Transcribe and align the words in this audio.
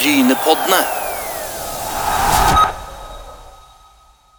Brynepoddene. 0.00 0.78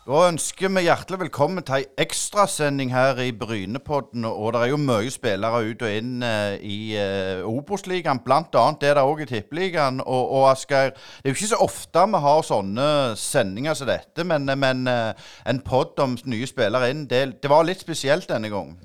Da 0.07 0.21
ønsker 0.31 0.71
vi 0.73 0.81
hjertelig 0.87 1.19
velkommen 1.21 1.61
til 1.61 1.75
ei 1.75 2.01
ekstrasending 2.01 2.89
her 2.89 3.19
i 3.21 3.27
Brynepodden. 3.37 4.25
Og 4.25 4.55
det 4.55 4.63
er 4.63 4.71
jo 4.71 4.79
mye 4.81 5.11
spillere 5.13 5.59
ut 5.67 5.85
og 5.85 5.99
inn 5.99 6.25
eh, 6.25 6.55
i 6.65 6.79
uh, 6.97 7.45
Obos-ligaen. 7.45 8.23
Blant 8.25 8.57
annet 8.57 8.87
er 8.89 8.97
det 8.97 9.05
òg 9.05 9.21
i 9.21 9.29
Tippeligaen. 9.29 10.01
Og, 10.01 10.33
og 10.39 10.49
Asgeir, 10.55 10.95
det 10.97 11.29
er 11.29 11.35
jo 11.35 11.37
ikke 11.37 11.53
så 11.53 11.61
ofte 11.67 12.07
vi 12.09 12.25
har 12.25 12.47
sånne 12.49 12.89
sendinger 13.21 13.77
som 13.77 13.91
dette, 13.93 14.25
men, 14.25 14.49
men 14.65 14.89
eh, 14.89 15.29
en 15.45 15.61
pod 15.61 15.93
om 16.01 16.17
nye 16.25 16.49
spillere 16.49 16.89
inn, 16.89 17.05
det, 17.05 17.27
det 17.43 17.53
var 17.53 17.69
litt 17.69 17.85
spesielt 17.85 18.33
denne 18.33 18.49
gangen. 18.49 18.81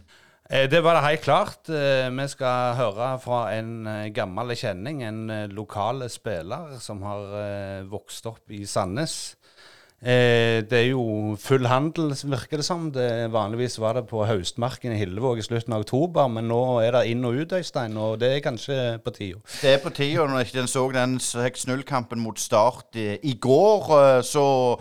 Eh, 0.51 0.69
Det 0.71 0.83
var 0.85 0.95
det 0.95 1.03
helt 1.09 1.25
klart. 1.25 1.69
Eh, 1.69 2.11
Vi 2.11 2.29
skal 2.29 2.75
høre 2.79 3.19
fra 3.19 3.53
en 3.57 3.87
eh, 3.87 4.09
gammel 4.15 4.55
kjenning, 4.55 5.03
en 5.03 5.27
lokal 5.51 6.09
spiller 6.11 6.79
som 6.81 7.03
har 7.03 7.83
vokst 7.91 8.27
opp 8.27 8.51
i 8.51 8.65
Sandnes. 8.65 9.37
Det 9.99 10.73
er 10.77 10.91
jo 10.91 11.35
full 11.41 11.65
handel, 11.67 12.11
virker 12.13 12.61
det 12.61 12.65
som. 12.67 12.91
Det, 12.93 13.31
vanligvis 13.33 13.79
var 13.81 13.95
det 13.97 14.03
på 14.07 14.27
Haustmarken 14.29 14.93
i 14.93 14.99
Hillevåg 15.01 15.39
i 15.41 15.43
slutten 15.43 15.73
av 15.73 15.87
oktober, 15.87 16.29
men 16.29 16.47
nå 16.53 16.61
er 16.85 16.93
det 16.93 17.07
inn 17.11 17.25
og 17.25 17.35
ut, 17.41 17.55
Øystein, 17.57 17.97
og 17.97 18.21
det 18.21 18.29
er 18.37 18.45
kanskje 18.45 19.01
på 19.03 19.11
tida. 19.17 19.41
Det 19.63 19.73
er 19.73 19.81
på 19.83 19.91
tida. 19.97 20.27
når 20.29 20.53
en 20.61 20.69
så 20.69 20.85
den 20.93 21.17
6-0-kampen 21.19 22.21
mot 22.21 22.39
Start 22.39 22.95
i, 22.95 23.17
i 23.25 23.35
går, 23.41 24.21
så 24.23 24.77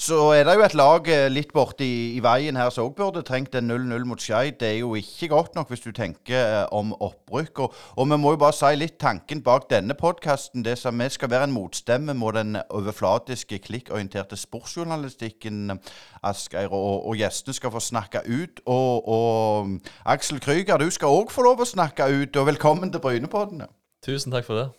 så 0.00 0.16
er 0.32 0.46
det 0.48 0.54
jo 0.56 0.62
et 0.64 0.74
lag 0.78 1.08
eh, 1.12 1.26
litt 1.28 1.50
borti 1.52 1.86
i 2.16 2.20
veien 2.24 2.56
her 2.56 2.70
som 2.72 2.86
òg 2.88 2.94
burde 2.96 3.20
trengt 3.26 3.52
en 3.58 3.68
0-0 3.68 4.06
mot 4.08 4.22
Skeid. 4.22 4.56
Det 4.62 4.68
er 4.70 4.78
jo 4.78 4.94
ikke 4.96 5.28
godt 5.28 5.58
nok 5.58 5.68
hvis 5.68 5.84
du 5.84 5.90
tenker 5.92 6.38
eh, 6.40 6.62
om 6.72 6.94
opprykk. 6.96 7.60
Og, 7.66 7.76
og 8.00 8.08
vi 8.08 8.18
må 8.22 8.32
jo 8.32 8.40
bare 8.40 8.56
si 8.56 8.70
litt 8.80 8.96
tanken 9.02 9.42
bak 9.44 9.68
denne 9.68 9.92
podkasten. 9.98 10.64
Det 10.64 10.78
som 10.80 10.96
vi 10.96 11.10
skal 11.12 11.32
være 11.34 11.50
en 11.50 11.52
motstemme 11.52 12.14
mot 12.16 12.32
den 12.32 12.56
overflatiske, 12.70 13.60
klikkorienterte 13.66 14.40
sportsjournalistikken, 14.40 15.76
Asgeir. 16.24 16.72
Og, 16.72 17.04
og 17.04 17.20
gjestene 17.20 17.60
skal 17.60 17.76
få 17.76 17.84
snakke 17.84 18.24
ut. 18.24 18.64
Og, 18.64 19.04
og 19.04 19.90
Aksel 20.08 20.40
Krüger, 20.40 20.80
du 20.80 20.88
skal 20.88 21.12
òg 21.12 21.28
få 21.34 21.44
lov 21.44 21.60
å 21.60 21.68
snakke 21.68 22.08
ut. 22.08 22.40
Og 22.40 22.48
velkommen 22.54 22.88
til 22.88 23.04
Brynepoddene. 23.04 23.68
Tusen 24.06 24.32
takk 24.32 24.48
for 24.48 24.62
det. 24.62 24.70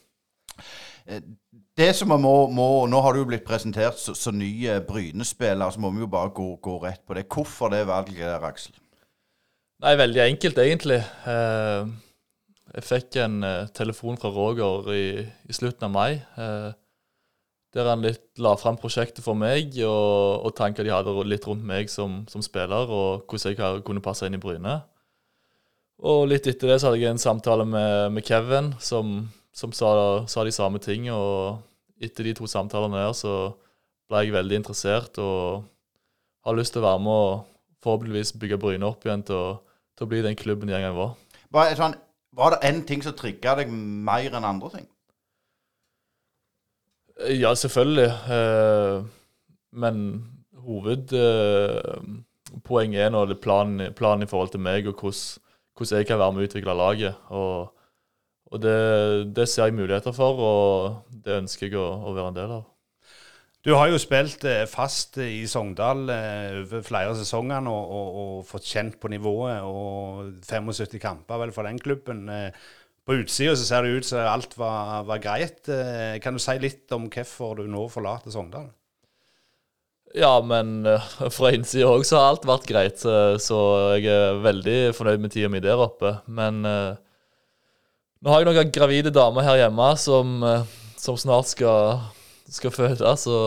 Det 1.78 1.90
som 1.98 2.12
må, 2.14 2.36
må 2.54 2.68
Nå 2.90 3.00
har 3.02 3.16
du 3.16 3.22
jo 3.22 3.30
blitt 3.32 3.46
presentert 3.48 3.98
som 4.00 4.18
så 4.18 4.34
nye 4.36 4.80
Bryne-spillere, 4.86 5.72
så 5.74 5.82
må 5.82 5.92
vi 5.96 6.04
jo 6.04 6.12
bare 6.12 6.34
gå, 6.36 6.48
gå 6.62 6.78
rett 6.84 7.02
på 7.08 7.18
det. 7.18 7.26
Hvorfor 7.32 7.74
det 7.74 7.88
valget 7.90 8.28
der, 8.28 8.46
Aksel? 8.46 8.76
Nei, 9.82 9.96
veldig 9.98 10.22
enkelt, 10.28 10.60
egentlig. 10.62 11.00
Eh, 11.26 11.88
jeg 12.76 12.86
fikk 12.86 13.18
en 13.24 13.42
eh, 13.44 13.72
telefon 13.74 14.20
fra 14.22 14.30
Roger 14.30 14.92
i, 14.94 15.06
i 15.26 15.56
slutten 15.58 15.88
av 15.88 15.96
mai, 15.96 16.22
eh, 16.22 16.70
der 17.74 17.90
han 17.90 18.04
litt 18.04 18.28
la 18.44 18.54
fram 18.60 18.78
prosjektet 18.78 19.24
for 19.26 19.40
meg, 19.40 19.74
og, 19.82 20.46
og 20.46 20.54
tanker 20.60 20.86
de 20.86 20.94
hadde 20.94 21.16
litt 21.26 21.48
rundt 21.50 21.66
meg 21.66 21.90
som, 21.90 22.22
som 22.30 22.46
spiller, 22.46 22.94
og 22.94 23.26
hvordan 23.26 23.58
jeg 23.58 23.84
kunne 23.88 24.04
passe 24.06 24.28
inn 24.28 24.38
i 24.38 24.44
Bryne. 24.44 24.78
Og 26.02 26.28
litt 26.30 26.46
etter 26.50 26.70
det 26.70 26.80
så 26.82 26.92
hadde 26.92 27.02
jeg 27.02 27.16
en 27.16 27.22
samtale 27.22 27.66
med, 27.66 28.12
med 28.14 28.26
Kevin, 28.28 28.74
som, 28.82 29.32
som 29.54 29.74
sa, 29.76 29.92
sa 30.32 30.46
de 30.48 30.54
samme 30.56 30.80
ting, 30.84 31.10
og 31.12 31.60
etter 32.02 32.24
de 32.28 32.34
to 32.38 32.46
samtalene 32.50 32.98
der 32.98 33.14
så 33.18 33.34
ble 34.10 34.18
jeg 34.26 34.34
veldig 34.36 34.56
interessert, 34.62 35.14
og 35.22 35.64
har 36.46 36.54
lyst 36.58 36.72
til 36.76 36.82
å 36.82 36.88
være 36.88 37.02
med 37.06 37.12
og 37.12 37.44
forhåpentligvis 37.84 38.38
bygge 38.42 38.58
Bryne 38.62 38.86
opp 38.88 39.06
igjen 39.06 39.24
til 39.26 39.36
å, 39.38 39.60
til 39.98 40.04
å 40.06 40.10
bli 40.12 40.20
den 40.26 40.40
klubben 40.40 40.68
de 40.70 40.74
en 40.78 40.86
gang 40.88 40.98
var. 40.98 41.12
Var, 41.52 41.64
sånn, 41.78 41.96
var 42.38 42.50
det 42.56 42.62
en 42.70 42.80
ting 42.88 43.02
som 43.04 43.14
trigga 43.18 43.52
deg 43.60 43.68
mer 43.72 44.32
enn 44.38 44.48
andre 44.48 44.70
ting? 44.76 44.88
Ja, 47.38 47.52
selvfølgelig. 47.54 48.10
Eh, 48.34 48.96
men 49.72 49.96
hovedpoenget 50.66 53.02
er 53.06 53.12
nå 53.14 53.20
planen, 53.42 53.94
planen 53.98 54.24
i 54.26 54.30
forhold 54.30 54.52
til 54.54 54.64
meg, 54.64 54.88
og 54.88 54.94
hvordan, 54.96 55.42
hvordan 55.78 55.98
jeg 56.00 56.08
kan 56.10 56.22
være 56.22 56.32
med 56.34 56.42
å 56.42 56.46
utvikle 56.50 56.74
laget. 56.78 57.14
Og, 57.30 57.58
og 58.52 58.60
det, 58.64 58.78
det 59.36 59.48
ser 59.48 59.70
jeg 59.70 59.78
muligheter 59.80 60.16
for, 60.16 60.44
og 60.44 61.18
det 61.26 61.40
ønsker 61.42 61.70
jeg 61.70 61.80
å, 61.80 61.88
å 62.10 62.16
være 62.16 62.34
en 62.34 62.40
del 62.40 62.54
av. 62.60 62.68
Du 63.62 63.76
har 63.78 63.92
jo 63.92 64.00
spilt 64.02 64.42
eh, 64.50 64.64
fast 64.66 65.20
i 65.22 65.44
Sogndal 65.46 66.08
eh, 66.10 66.62
over 66.64 66.82
flere 66.82 67.14
sesonger 67.20 67.62
nå, 67.62 67.74
og, 67.74 68.16
og 68.22 68.48
fått 68.50 68.66
kjent 68.66 68.98
på 68.98 69.12
nivået. 69.14 69.62
Og 69.62 70.32
75 70.48 70.98
kamper 71.02 71.44
vel 71.44 71.54
for 71.54 71.70
den 71.70 71.78
klubben. 71.82 72.24
Eh, 72.30 72.50
På 73.06 73.20
utsida 73.20 73.54
så 73.58 73.68
ser 73.68 73.86
det 73.86 74.00
ut 74.00 74.08
som 74.08 74.26
alt 74.26 74.58
var, 74.58 75.06
var 75.06 75.22
greit. 75.22 75.70
Kan 76.22 76.38
du 76.38 76.42
si 76.42 76.54
litt 76.62 76.92
om 76.94 77.08
hvorfor 77.10 77.62
du 77.62 77.64
nå 77.70 77.88
forlater 77.90 78.34
Sogndal? 78.34 78.68
Ja, 80.18 80.36
men 80.44 80.84
fra 81.38 81.54
innsida 81.54 81.88
òg 81.90 82.04
så 82.06 82.20
har 82.20 82.34
alt 82.34 82.46
vært 82.50 82.68
greit, 82.70 83.00
så, 83.02 83.40
så 83.42 83.58
jeg 83.96 84.10
er 84.12 84.42
veldig 84.44 84.80
fornøyd 84.98 85.24
med 85.24 85.34
tida 85.34 85.50
mi 85.50 85.62
der 85.64 85.82
oppe. 85.82 86.18
Men 86.28 86.66
nå 88.22 88.32
har 88.32 88.42
jeg 88.42 88.50
noen 88.50 88.74
gravide 88.74 89.14
damer 89.14 89.46
her 89.46 89.64
hjemme 89.64 89.88
som, 90.00 90.36
eh, 90.46 90.66
som 91.00 91.18
snart 91.20 91.50
skal, 91.52 92.02
skal 92.50 92.74
føde, 92.74 93.14
så, 93.18 93.38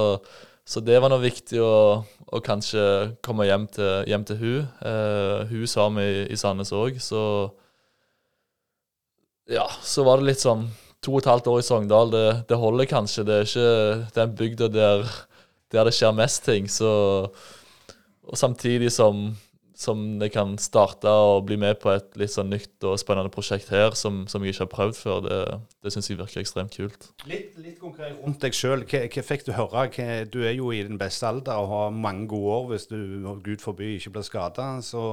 så 0.66 0.82
det 0.84 1.00
var 1.02 1.12
nå 1.12 1.20
viktig 1.22 1.60
å, 1.62 1.74
å 2.04 2.42
kanskje 2.44 2.86
komme 3.24 3.46
hjem 3.48 3.68
til, 3.74 3.92
hjem 4.10 4.24
til 4.28 4.40
hun. 4.40 4.70
Uh, 4.82 5.44
hun 5.50 5.68
sa 5.70 5.86
vi 5.94 6.06
i, 6.08 6.24
i 6.34 6.40
Sandnes 6.40 6.74
òg, 6.74 6.98
så 7.02 7.20
Ja, 9.52 9.66
så 9.84 10.06
var 10.06 10.18
det 10.18 10.30
litt 10.30 10.40
sånn 10.40 10.70
To 11.04 11.12
og 11.12 11.20
et 11.20 11.26
halvt 11.28 11.50
år 11.52 11.58
i 11.60 11.64
Sogndal, 11.66 12.08
det, 12.08 12.28
det 12.48 12.56
holder 12.56 12.86
kanskje. 12.88 13.26
Det 13.28 13.34
er 13.36 13.48
ikke 13.50 14.12
den 14.16 14.30
bygda 14.38 14.68
der 14.72 15.02
der 15.74 15.88
det 15.88 15.94
skjer 15.96 16.14
mest 16.16 16.44
ting. 16.46 16.68
Så, 16.70 16.90
og 18.24 18.38
samtidig 18.38 18.92
som, 18.94 19.34
som 19.84 20.02
jeg 20.22 20.32
kan 20.34 20.54
starte 20.60 21.10
og 21.10 21.44
bli 21.48 21.58
med 21.60 21.78
på 21.82 21.92
et 21.92 22.16
litt 22.20 22.32
sånn 22.32 22.50
nytt 22.52 22.86
og 22.88 22.96
spennende 23.00 23.32
prosjekt 23.32 23.70
her, 23.74 23.94
som, 23.98 24.24
som 24.30 24.44
jeg 24.44 24.54
ikke 24.54 24.64
har 24.64 24.70
prøvd 24.72 24.98
før, 24.98 25.20
det, 25.26 25.40
det 25.84 25.92
syns 25.94 26.10
jeg 26.10 26.18
virker 26.20 26.42
ekstremt 26.42 26.76
kult. 26.76 27.10
Litt, 27.30 27.58
litt 27.60 27.80
konkret 27.82 28.16
rundt 28.20 28.40
deg 28.44 28.56
sjøl. 28.56 28.86
Hva, 28.88 29.04
hva 29.12 29.26
fikk 29.28 29.46
du 29.48 29.52
høre? 29.56 29.86
Hva, 29.94 30.08
du 30.26 30.40
er 30.42 30.56
jo 30.56 30.72
i 30.72 30.82
din 30.86 31.00
beste 31.00 31.28
alder 31.28 31.60
og 31.60 31.70
har 31.72 31.98
mange 31.98 32.28
gode 32.32 32.56
år 32.58 32.70
hvis 32.72 32.88
du 32.90 32.98
gud 33.44 33.62
forby 33.64 33.94
ikke 33.98 34.16
blir 34.16 34.26
skada. 34.26 34.70
Så 34.84 35.04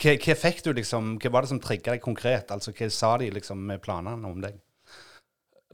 hva, 0.00 0.16
hva 0.18 0.38
fikk 0.38 0.64
du 0.66 0.72
liksom, 0.74 1.16
hva 1.22 1.34
var 1.36 1.44
det 1.44 1.52
som 1.52 1.62
trigga 1.62 1.94
deg 1.94 2.04
konkret? 2.04 2.50
Altså 2.54 2.74
Hva 2.74 2.90
sa 2.90 3.16
de 3.20 3.30
liksom 3.34 3.60
med 3.68 3.82
planene 3.84 4.30
om 4.30 4.40
deg? 4.42 4.58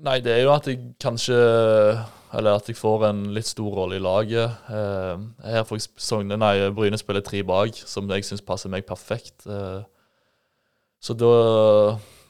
Nei, 0.00 0.16
det 0.24 0.32
er 0.32 0.44
jo 0.46 0.52
at 0.54 0.68
jeg 0.68 0.80
kanskje 1.02 1.36
Eller 2.32 2.56
at 2.56 2.68
jeg 2.70 2.78
får 2.78 3.04
en 3.10 3.24
litt 3.34 3.48
stor 3.48 3.74
rolle 3.74 3.98
i 3.98 4.02
laget. 4.02 4.52
Eh, 4.70 5.22
her 5.50 5.64
får 5.66 5.80
jeg 5.80 5.88
Sogne, 5.98 6.36
nei, 6.38 6.54
Bryne 6.70 6.98
spiller 7.00 7.24
tre 7.26 7.40
bak, 7.42 7.74
som 7.74 8.06
jeg 8.14 8.22
syns 8.28 8.44
passer 8.46 8.70
meg 8.70 8.86
perfekt. 8.86 9.48
Eh, 9.50 9.80
så, 11.02 11.16
da, 11.18 11.32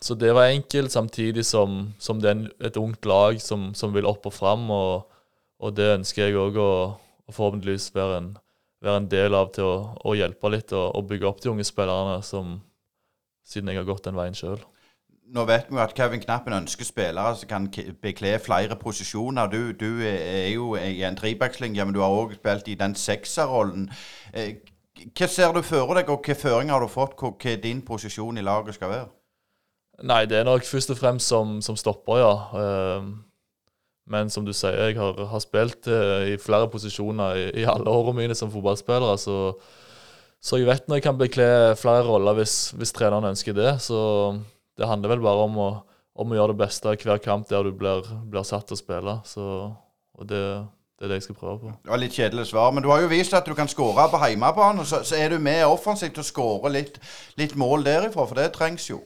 så 0.00 0.16
det 0.16 0.32
var 0.32 0.48
enkelt, 0.48 0.94
samtidig 0.94 1.44
som, 1.44 1.91
som 2.00 2.22
det 2.22 2.32
er 2.32 2.70
et 2.70 2.80
ungt 2.80 3.04
lag 3.04 3.36
som, 3.44 3.75
som 3.76 3.92
vil 3.92 4.09
opp 4.09 4.25
og 4.30 4.32
fram. 4.32 4.64
Og, 4.72 5.20
og 5.60 5.76
det 5.76 5.92
ønsker 5.98 6.30
jeg 6.30 6.41
òg 6.41 6.56
å, 6.56 6.72
å 6.97 7.36
forhåpentligvis 7.36 7.91
være 7.92 8.22
en, 8.22 8.32
være 8.80 9.04
en 9.04 9.12
del 9.12 9.36
av 9.36 9.53
til 9.53 9.69
å, 9.69 9.76
å 10.00 10.16
hjelpe 10.16 10.54
litt 10.56 10.72
og, 10.72 10.94
og 10.97 11.12
bygge 11.12 11.28
opp 11.28 11.44
de 11.44 11.53
unge 11.53 11.69
spillerne, 11.69 12.22
som, 12.25 12.56
siden 13.44 13.69
jeg 13.69 13.82
har 13.82 13.91
gått 13.92 14.09
den 14.09 14.16
veien 14.16 14.41
sjøl. 14.41 14.64
Nå 15.30 15.44
vet 15.46 15.68
vi 15.70 15.76
jo 15.76 15.82
at 15.82 15.94
Kevin 15.94 16.22
Knappen 16.22 16.56
ønsker 16.56 16.84
spillere 16.84 17.36
som 17.38 17.48
kan 17.48 17.68
bekle 18.02 18.32
flere 18.42 18.74
posisjoner. 18.76 19.46
Du, 19.46 19.72
du 19.78 20.02
er 20.02 20.48
jo 20.50 20.74
i 20.74 21.04
en 21.06 21.16
trebackslinje, 21.18 21.84
men 21.84 21.94
du 21.94 22.00
har 22.02 22.10
òg 22.10 22.34
spilt 22.34 22.68
i 22.68 22.74
den 22.80 22.96
sekserrollen. 22.98 23.86
Eh, 24.34 24.56
Hva 25.16 25.28
ser 25.30 25.54
du 25.54 25.62
for 25.64 25.94
deg, 25.96 26.10
og 26.10 26.18
hvilke 26.20 26.34
føringer 26.36 26.74
har 26.74 26.82
du 26.82 26.91
fått 26.91 27.14
hva 27.20 27.54
din 27.62 27.80
posisjon 27.86 28.36
i 28.38 28.44
laget 28.44 28.74
skal 28.76 28.91
være? 28.91 29.08
Nei, 30.02 30.24
det 30.26 30.41
er 30.41 30.48
nok 30.48 30.64
først 30.64 30.91
og 30.91 30.98
fremst 30.98 31.28
som, 31.30 31.58
som 31.62 31.76
stopper, 31.76 32.18
ja. 32.20 32.32
Ehm, 32.60 33.10
men 34.10 34.30
som 34.33 34.44
du 34.44 34.53
sier, 34.56 34.74
jeg 34.91 34.97
har, 34.98 35.18
har 35.30 35.42
spilt 35.44 35.86
eh, 35.88 36.33
i 36.34 36.38
flere 36.41 36.68
posisjoner 36.72 37.36
i, 37.36 37.44
i 37.62 37.66
alle 37.68 37.88
årene 37.88 38.16
mine 38.24 38.36
som 38.36 38.50
fotballspiller. 38.50 39.16
så, 39.21 39.53
så 40.41 40.56
jeg 40.56 40.66
vet 40.66 40.88
når 40.88 40.98
jeg 40.98 41.04
kan 41.04 41.21
bekle 41.21 41.50
flere 41.76 42.03
roller 42.09 42.41
hvis, 42.41 42.72
hvis 42.76 42.92
treneren 42.97 43.30
ønsker 43.30 43.54
det. 43.56 43.74
Så 43.84 44.00
det 44.80 44.88
handler 44.88 45.12
vel 45.15 45.24
bare 45.24 45.44
om 45.44 45.56
å, 45.60 45.71
om 46.21 46.32
å 46.32 46.36
gjøre 46.38 46.54
det 46.54 46.62
beste 46.62 46.88
av 46.88 47.00
hver 47.04 47.21
kamp 47.21 47.48
der 47.50 47.66
du 47.68 47.74
blir, 47.77 48.06
blir 48.32 48.47
satt 48.48 48.65
til 48.71 48.78
å 48.78 48.80
spille. 48.80 49.16
Så, 49.28 49.44
og 50.16 50.28
det, 50.30 50.41
det 50.97 51.06
er 51.06 51.12
det 51.12 51.21
jeg 51.21 51.27
skal 51.28 51.38
prøve 51.42 51.59
på. 51.60 51.74
Det 51.84 51.92
var 51.92 52.00
litt 52.00 52.16
kjedelig 52.16 52.47
svar, 52.48 52.72
men 52.72 52.84
du 52.84 52.88
har 52.92 53.04
jo 53.04 53.12
vist 53.12 53.36
at 53.36 53.47
du 53.48 53.53
kan 53.59 53.68
skåre 53.68 54.09
på 54.09 54.22
hjemmebane. 54.24 54.88
Så, 54.88 55.03
så 55.04 55.21
er 55.21 55.34
du 55.34 55.38
med 55.42 55.66
offensivt 55.68 56.16
til 56.16 56.24
å 56.24 56.30
skåre 56.30 56.72
litt, 56.78 56.97
litt 57.41 57.56
mål 57.60 57.84
derifra, 57.84 58.24
for 58.24 58.41
det 58.41 58.50
trengs 58.56 58.88
jo. 58.88 59.03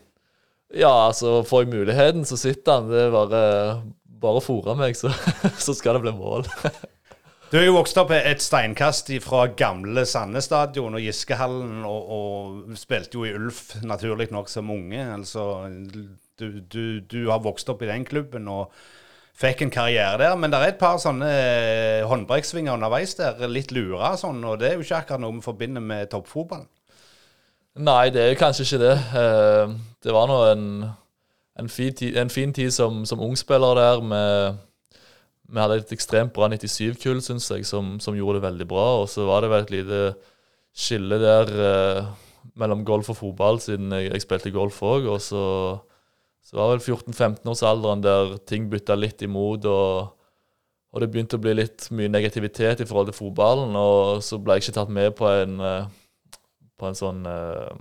Ja, 0.74 0.92
altså 1.08 1.40
får 1.46 1.64
jeg 1.64 1.74
muligheten, 1.74 2.24
så 2.26 2.38
sitter 2.38 2.78
han. 2.78 2.88
Det 2.90 3.02
er 3.08 3.14
bare, 3.14 3.44
bare 4.22 4.42
fòre 4.42 4.78
meg, 4.78 4.94
så, 4.98 5.10
så 5.66 5.74
skal 5.74 5.98
det 5.98 6.06
bli 6.06 6.14
mål. 6.18 6.46
Du 7.52 7.58
er 7.60 7.66
jo 7.68 7.76
vokst 7.76 7.98
opp 8.00 8.10
et 8.16 8.42
steinkast 8.42 9.12
fra 9.22 9.44
gamle 9.54 10.02
Sandnes 10.08 10.48
stadion 10.48 10.96
og 10.96 11.04
Giskehallen, 11.04 11.84
og, 11.86 12.10
og 12.16 12.78
spilte 12.80 13.18
jo 13.18 13.26
i 13.28 13.34
Ulf 13.36 13.76
naturlig 13.84 14.30
nok 14.34 14.50
som 14.50 14.72
unge. 14.74 15.04
Altså, 15.14 15.68
du, 16.40 16.60
du, 16.60 16.84
du 17.00 17.20
har 17.28 17.44
vokst 17.44 17.68
opp 17.70 17.84
i 17.84 17.90
den 17.90 18.06
klubben, 18.08 18.48
og 18.50 18.72
fikk 19.38 19.62
en 19.62 19.74
karriere 19.74 20.18
der. 20.22 20.36
Men 20.40 20.50
det 20.50 20.60
er 20.60 20.72
et 20.72 20.80
par 20.80 20.98
sånne 21.02 21.30
eh, 21.30 22.02
håndbrekksvinger 22.08 22.74
underveis 22.74 23.16
der, 23.18 23.46
litt 23.50 23.74
lura 23.74 24.14
sånn, 24.18 24.42
og 24.46 24.58
det 24.62 24.70
er 24.70 24.78
jo 24.78 24.86
ikke 24.86 25.02
akkurat 25.02 25.22
noe 25.22 25.38
vi 25.38 25.44
forbinder 25.44 25.84
med 25.84 26.10
toppfotballen. 26.14 26.70
Nei, 27.84 28.12
det 28.14 28.22
er 28.22 28.36
kanskje 28.38 28.68
ikke 28.68 28.82
det. 28.84 28.94
Eh, 29.20 29.78
det 30.06 30.14
var 30.14 30.30
nå 30.30 30.42
en, 30.52 30.68
en, 31.58 31.70
fin 31.70 31.94
tid, 31.94 32.16
en 32.22 32.30
fin 32.30 32.54
tid 32.54 32.70
som, 32.74 33.02
som 33.06 33.22
ungspiller 33.22 33.78
der. 33.78 34.04
med 34.14 34.62
vi 35.48 35.60
hadde 35.60 35.78
et 35.82 35.94
ekstremt 35.96 36.32
bra 36.36 36.48
97-kull, 36.52 37.20
syns 37.24 37.50
jeg, 37.52 37.66
som, 37.68 37.96
som, 38.00 38.16
gjorde 38.16 38.40
det 38.40 38.46
veldig 38.46 38.68
bra. 38.70 38.86
Og 39.02 39.08
så 39.12 39.26
var 39.28 39.44
det 39.44 39.52
vel 39.52 39.66
et 39.66 39.74
lite 39.74 40.02
skille 40.74 41.18
der 41.20 41.52
eh, 41.68 42.12
mellom 42.60 42.84
golf 42.86 43.10
og 43.12 43.18
fotball, 43.20 43.60
siden 43.62 43.92
jeg, 43.92 44.10
jeg 44.12 44.24
spilte 44.24 44.54
golf 44.54 44.80
òg. 44.86 45.08
Og 45.12 45.20
så, 45.22 45.44
så 46.44 46.58
var 46.58 46.74
vel 46.74 46.82
14-15-årsalderen 46.82 48.04
der 48.04 48.36
ting 48.48 48.70
bytta 48.72 48.98
litt 48.98 49.24
imot. 49.26 49.68
og 49.70 50.12
og 50.94 51.02
det 51.02 51.08
begynte 51.10 51.34
å 51.34 51.42
bli 51.42 51.56
litt 51.58 51.88
mye 51.90 52.06
negativitet 52.06 52.84
i 52.84 52.86
forhold 52.86 53.08
til 53.08 53.16
fotballen. 53.16 53.74
Og 53.74 54.20
så 54.22 54.38
ble 54.38 54.54
jeg 54.54 54.62
ikke 54.62 54.74
tatt 54.76 54.92
med 54.94 55.08
på 55.18 55.26
en, 55.26 55.56
eh, 55.58 55.88
på 56.78 56.86
en 56.86 56.98
sånn 56.98 57.24
eh, 57.26 57.72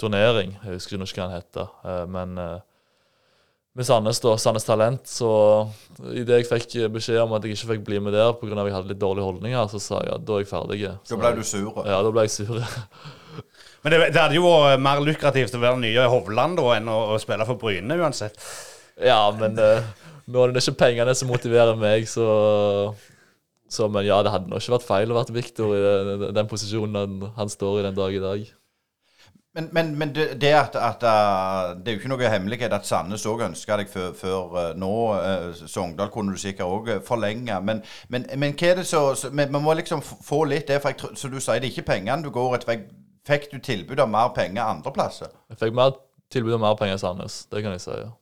turnering. 0.00 0.54
Jeg 0.62 0.78
husker 0.78 0.96
ikke 0.96 1.20
hva 1.20 1.26
den 1.26 1.36
heter. 1.36 1.68
Uh, 1.84 2.04
men 2.08 2.40
uh, 2.40 2.60
med 3.76 3.84
Sandnes, 3.84 4.20
da, 4.24 4.32
Sandnes 4.40 4.64
Talent, 4.64 5.04
så 5.10 5.30
idet 6.16 6.40
jeg 6.40 6.48
fikk 6.48 6.76
beskjed 6.94 7.20
om 7.20 7.34
at 7.36 7.44
jeg 7.44 7.58
ikke 7.58 7.74
fikk 7.74 7.82
bli 7.84 7.98
med 8.00 8.14
der 8.16 8.32
pga. 8.38 8.54
at 8.54 8.70
jeg 8.70 8.76
hadde 8.76 8.92
litt 8.94 9.02
dårlige 9.02 9.26
holdninger, 9.28 9.68
så 9.68 9.80
sa 9.82 10.00
jeg 10.00 10.14
at 10.14 10.24
da 10.24 10.38
er 10.38 10.44
jeg 10.44 10.48
ferdig. 10.48 10.78
Så 11.04 11.16
da 11.16 11.20
ble 11.20 11.32
du 11.36 11.44
sur? 11.44 11.82
Ja, 11.84 11.98
da 12.04 12.12
ble 12.14 12.24
jeg 12.24 12.32
sur. 12.38 12.56
Men 13.84 13.92
det, 13.92 13.98
det, 14.16 14.18
hadde 14.18 14.38
jo 14.38 14.48
vært 14.48 14.80
mer 14.82 15.02
lukrativt 15.04 15.54
å 15.54 15.60
være 15.62 15.78
nye 15.78 16.06
i 16.06 16.10
Hovland 16.10 16.56
da, 16.58 16.70
enn 16.74 16.88
å, 16.90 16.96
å, 17.12 17.18
spille 17.22 17.44
for 17.46 17.60
Bryne 17.60 18.00
uansett. 18.00 18.40
Ja, 18.98 19.20
men 19.36 19.60
uh, 19.60 19.84
nå 20.26 20.40
er 20.42 20.54
det 20.56 20.62
ikke 20.64 20.80
pengene 20.80 21.12
som 21.14 21.28
motiverer 21.30 21.76
meg, 21.78 22.08
så, 22.10 22.26
så 23.70 23.86
Men 23.92 24.08
ja, 24.08 24.16
det 24.24 24.32
hadde 24.32 24.50
nå 24.50 24.58
ikke 24.58 24.74
vært 24.78 24.88
feil 24.88 25.12
å 25.12 25.18
være 25.20 25.36
Viktor 25.36 25.76
i 25.76 25.82
den, 25.84 26.24
den 26.34 26.48
posisjonen 26.50 26.98
han, 26.98 27.28
han 27.36 27.52
står 27.52 27.78
i 27.78 27.84
den 27.86 28.00
dag 28.00 28.16
i 28.16 28.24
dag. 28.24 28.48
Men, 29.56 29.68
men, 29.72 29.98
men 29.98 30.14
det, 30.14 30.40
det, 30.40 30.52
at, 30.52 30.74
at, 30.76 31.02
uh, 31.02 31.78
det 31.80 31.88
er 31.88 31.94
jo 31.94 32.00
ikke 32.02 32.10
noe 32.12 32.28
hemmelighet 32.28 32.74
at 32.76 32.84
Sandnes 32.84 33.22
òg 33.24 33.40
ønska 33.46 33.78
deg 33.80 33.88
før, 33.88 34.10
før 34.12 34.50
uh, 34.52 34.64
nå. 34.76 34.90
Uh, 35.16 35.62
Sogndal 35.64 36.10
kunne 36.12 36.34
du 36.34 36.40
sikkert 36.40 36.66
òg 36.68 36.90
forlenge. 37.06 37.56
Men, 37.64 37.80
men, 38.12 38.26
men, 38.36 38.52
hva 38.52 38.68
er 38.68 38.82
det 38.82 38.84
så, 38.86 39.00
så 39.16 39.30
Vi 39.32 39.46
må 39.48 39.72
liksom 39.78 40.02
få 40.04 40.42
litt 40.50 40.68
det. 40.68 40.82
For 40.84 40.92
jeg, 40.92 41.16
som 41.16 41.32
du 41.32 41.40
sier, 41.40 41.62
det 41.62 41.70
er 41.70 41.72
ikke 41.72 41.86
pengene 41.88 42.26
du 42.26 42.28
går 42.34 42.58
etter. 42.58 42.82
Fikk 43.26 43.48
du 43.54 43.56
tilbud 43.64 44.02
om 44.04 44.12
mer 44.12 44.34
penger 44.36 44.60
andre 44.74 44.92
plasser? 44.92 45.32
Jeg 45.48 45.62
fikk 45.62 45.78
mer 45.80 45.96
tilbud 46.30 46.58
om 46.58 46.62
mer 46.66 46.76
penger 46.76 47.00
i 47.00 47.02
Sandnes, 47.06 47.38
det 47.48 47.64
kan 47.64 47.72
jeg 47.72 47.84
si. 47.86 47.96
ja. 47.96 48.12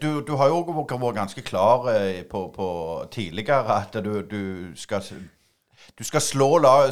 Du, 0.00 0.24
du, 0.26 0.32
har 0.40 0.48
jo 0.48 0.64
vært 0.64 1.14
ganske 1.14 1.44
klar 1.46 1.84
på, 2.30 2.40
på 2.56 2.70
tidligere 3.12 3.76
at 3.76 4.00
du, 4.02 4.14
du 4.26 4.42
skal 4.74 5.04
du 6.00 6.06
skal 6.08 6.22
slå 6.24 6.46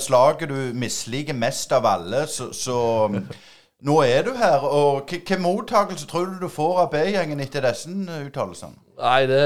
slaget 0.04 0.50
du 0.50 0.74
misliker 0.76 1.32
mest 1.34 1.72
av 1.72 1.86
alle, 1.88 2.26
så, 2.28 2.50
så 2.52 3.08
nå 3.88 3.94
er 4.04 4.26
du 4.26 4.34
her. 4.36 4.60
og 4.60 5.08
Hvilken 5.08 5.40
mottakelse 5.40 6.06
tror 6.06 6.26
du 6.28 6.42
du 6.42 6.48
får 6.52 6.82
av 6.82 6.90
B-gjengen 6.92 7.40
etter 7.40 7.64
disse 7.64 7.88
uttalelsene? 7.88 8.76
Nei, 8.98 9.22
det, 9.30 9.40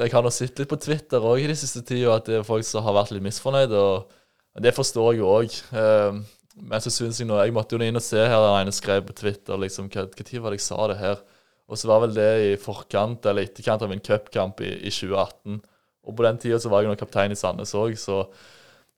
Jeg 0.00 0.10
har 0.10 0.24
nå 0.24 0.32
sett 0.34 0.58
litt 0.58 0.70
på 0.70 0.80
Twitter 0.82 1.22
òg 1.22 1.44
i 1.44 1.46
de 1.50 1.54
siste 1.58 1.84
tida 1.86 2.16
at 2.16 2.26
det 2.26 2.40
er 2.40 2.48
folk 2.48 2.66
som 2.66 2.82
har 2.82 2.96
vært 2.96 3.14
litt 3.14 3.26
misfornøyde. 3.28 3.78
og 3.78 4.66
Det 4.66 4.74
forstår 4.74 5.12
jeg 5.12 5.22
jo 5.22 5.30
òg. 5.30 5.56
Eh, 5.78 6.18
men 6.58 6.82
så 6.82 6.90
synes 6.90 7.20
jeg 7.20 7.28
nå 7.28 7.38
Jeg 7.38 7.54
måtte 7.54 7.76
jo 7.76 7.84
inn 7.84 8.00
og 8.00 8.02
se 8.02 8.18
her 8.18 8.42
den 8.48 8.60
ene 8.64 8.74
skrev 8.74 9.06
på 9.06 9.14
Twitter 9.14 9.60
liksom, 9.62 9.92
hva 9.94 10.08
tid 10.10 10.42
var 10.42 10.50
det 10.50 10.58
jeg 10.58 10.66
sa 10.66 10.90
det 10.90 10.98
her. 10.98 11.22
Og 11.68 11.78
så 11.78 11.86
var 11.86 12.02
vel 12.02 12.18
det 12.18 12.30
i 12.48 12.52
forkant 12.58 13.26
eller 13.28 13.46
etterkant 13.46 13.84
av 13.84 13.92
min 13.92 14.02
cupkamp 14.02 14.58
i, 14.64 14.74
i 14.88 14.90
2018. 14.90 15.60
Og 16.08 16.16
på 16.16 16.24
den 16.24 16.38
tida 16.40 16.58
så 16.58 16.72
var 16.72 16.82
jeg 16.82 16.90
nå 16.90 16.98
kaptein 16.98 17.30
i 17.30 17.38
Sandnes 17.38 17.76
òg, 17.76 17.94
så 18.00 18.24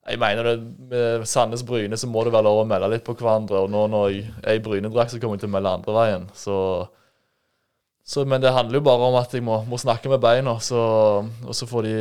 jeg 0.09 0.19
mener 0.21 0.47
det, 0.47 0.55
Med 0.91 1.27
Sandnes 1.29 1.63
Bryne 1.67 1.99
så 1.99 2.09
må 2.09 2.25
det 2.25 2.33
være 2.33 2.47
lov 2.49 2.63
å 2.63 2.69
melde 2.69 2.89
litt 2.95 3.05
på 3.07 3.15
hverandre. 3.19 3.65
Og 3.65 3.73
nå 3.73 3.85
når 3.93 4.07
jeg 4.15 4.23
er 4.43 4.59
i 4.59 4.63
Bryne-drakt, 4.65 5.13
så 5.13 5.21
kommer 5.21 5.37
jeg 5.37 5.45
til 5.45 5.51
å 5.51 5.55
melde 5.57 5.75
andre 5.77 5.97
veien. 5.97 6.29
Så, 6.37 6.57
så, 8.07 8.25
men 8.29 8.43
det 8.43 8.55
handler 8.57 8.81
jo 8.81 8.87
bare 8.89 9.11
om 9.11 9.19
at 9.21 9.35
jeg 9.37 9.45
må, 9.47 9.61
må 9.69 9.81
snakke 9.81 10.13
med 10.13 10.23
beina, 10.25 10.57
så, 10.65 10.81
og 11.45 11.57
så 11.57 11.69
får 11.69 11.89
de 11.89 11.97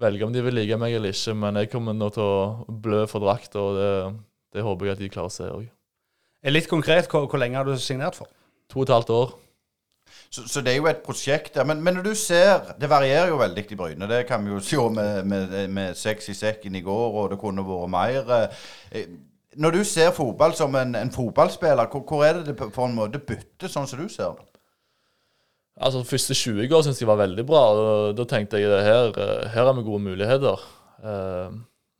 velge 0.00 0.26
om 0.26 0.34
de 0.34 0.44
vil 0.44 0.58
like 0.60 0.78
meg 0.80 0.98
eller 0.98 1.16
ikke. 1.16 1.36
Men 1.40 1.62
jeg 1.62 1.72
kommer 1.72 1.96
nå 1.96 2.10
til 2.14 2.26
å 2.26 2.76
blø 2.84 3.06
for 3.10 3.24
drakt, 3.24 3.56
og 3.56 3.80
det, 3.80 3.90
det, 4.54 4.66
håper 4.66 4.90
jeg 4.90 4.98
at 4.98 5.02
de 5.04 5.12
klarer 5.16 5.32
å 5.32 5.36
se 5.38 5.48
òg. 5.48 5.66
Litt 6.46 6.68
konkret, 6.70 7.08
hvor, 7.10 7.24
hvor 7.26 7.40
lenge 7.42 7.58
har 7.58 7.66
du 7.66 7.74
signert 7.80 8.18
for? 8.18 8.28
To 8.70 8.82
og 8.82 8.86
et 8.86 8.94
halvt 8.94 9.14
år. 9.16 9.34
Så, 10.30 10.48
så, 10.48 10.60
det 10.60 10.72
er 10.72 10.80
jo 10.80 10.88
et 10.90 11.04
prosjekt 11.04 11.54
der. 11.54 11.64
Men, 11.64 11.82
men, 11.84 11.94
når 11.98 12.02
du 12.02 12.14
ser 12.14 12.74
Det 12.80 12.90
varierer 12.90 13.28
jo 13.30 13.38
veldig 13.40 13.64
i 13.70 13.78
Bryne. 13.78 14.08
Det 14.10 14.26
kan 14.28 14.44
vi 14.44 14.52
jo 14.52 14.60
se 14.70 14.88
med, 14.90 15.24
med, 15.24 15.56
med 15.68 15.94
seks 15.94 16.28
i 16.28 16.34
sekken 16.34 16.74
i 16.74 16.84
går, 16.84 17.20
og 17.20 17.30
det 17.30 17.40
kunne 17.40 17.64
vært 17.66 17.92
mer. 17.92 18.34
Eh, 18.92 19.06
når 19.56 19.78
du 19.78 19.84
ser 19.84 20.10
fotball 20.12 20.52
som 20.54 20.74
en, 20.76 20.94
en 20.94 21.12
fotballspiller, 21.12 21.88
hvor, 21.92 22.04
hvor, 22.08 22.24
er 22.24 22.40
det 22.40 22.52
det 22.52 22.56
på 22.72 22.84
en 22.84 22.96
måte 22.96 23.22
bytter, 23.22 23.70
sånn 23.72 23.88
som 23.88 24.02
du 24.02 24.08
ser 24.12 24.36
det? 24.36 24.50
Altså, 25.76 26.02
første 26.08 26.34
20 26.34 26.72
år 26.72 26.84
syns 26.84 27.00
jeg 27.00 27.08
var 27.08 27.20
veldig 27.20 27.44
bra. 27.46 27.62
og 27.76 28.16
Da 28.16 28.24
tenkte 28.28 28.60
jeg 28.60 28.84
her, 28.84 29.12
eh, 29.12 29.48
her 29.52 29.64
har 29.68 29.76
vi 29.76 29.84
gode 29.84 30.04
muligheter. 30.04 30.60
Eh, 31.04 31.56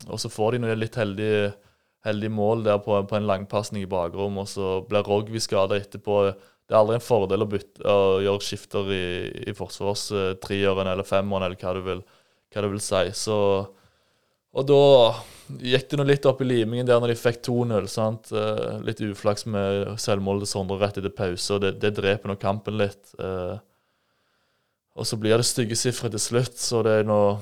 og 0.09 0.21
så 0.21 0.29
får 0.33 0.53
de 0.53 0.65
noe 0.65 0.77
litt 0.77 0.97
heldige, 0.97 1.53
heldige 2.05 2.33
mål 2.33 2.65
der 2.65 2.79
på, 2.85 2.99
på 3.09 3.17
en 3.17 3.29
langpasning 3.29 3.85
i 3.85 3.91
bakrom, 3.91 4.39
og 4.39 4.49
så 4.49 4.81
blir 4.89 5.05
Rogvi 5.07 5.41
skada 5.41 5.79
etterpå 5.81 6.21
det 6.67 6.75
er 6.75 6.81
aldri 6.81 6.97
en 6.99 7.05
fordel 7.05 7.45
å, 7.45 7.49
bytte, 7.51 7.83
å 7.87 8.19
gjøre 8.25 8.43
skifter 8.43 8.89
i, 8.91 9.05
i 9.51 9.55
forsvarstrieren 9.55 10.91
eller 10.91 11.07
femmeren 11.07 11.47
eller 11.47 11.61
hva 11.61 11.75
du 11.77 11.83
vil, 11.87 12.03
hva 12.51 12.65
du 12.65 12.71
vil 12.73 12.83
si. 12.83 13.05
Så, 13.15 13.37
og 14.51 14.67
da 14.67 14.83
gikk 15.63 15.91
det 15.93 16.01
nå 16.01 16.07
litt 16.09 16.27
opp 16.27 16.43
i 16.43 16.49
limingen 16.49 16.89
der 16.89 16.99
når 16.99 17.13
de 17.13 17.21
fikk 17.21 17.39
2-0. 17.47 17.87
sant? 17.91 18.33
litt 18.87 19.03
uflaks 19.05 19.47
med 19.47 19.95
selvmålet 20.03 20.43
til 20.47 20.53
Sondre 20.57 20.81
rett 20.81 20.99
etter 20.99 21.15
pause, 21.15 21.55
og 21.55 21.63
det, 21.63 21.77
det 21.83 21.95
dreper 22.01 22.33
nå 22.33 22.39
kampen 22.41 22.79
litt. 22.81 23.15
Eh, 23.21 23.55
og 24.97 25.07
så 25.07 25.19
blir 25.21 25.37
det 25.37 25.47
stygge 25.47 25.79
sifre 25.79 26.11
til 26.11 26.23
slutt, 26.23 26.59
så 26.59 26.83
det 26.83 27.01
er 27.01 27.07
noe 27.07 27.37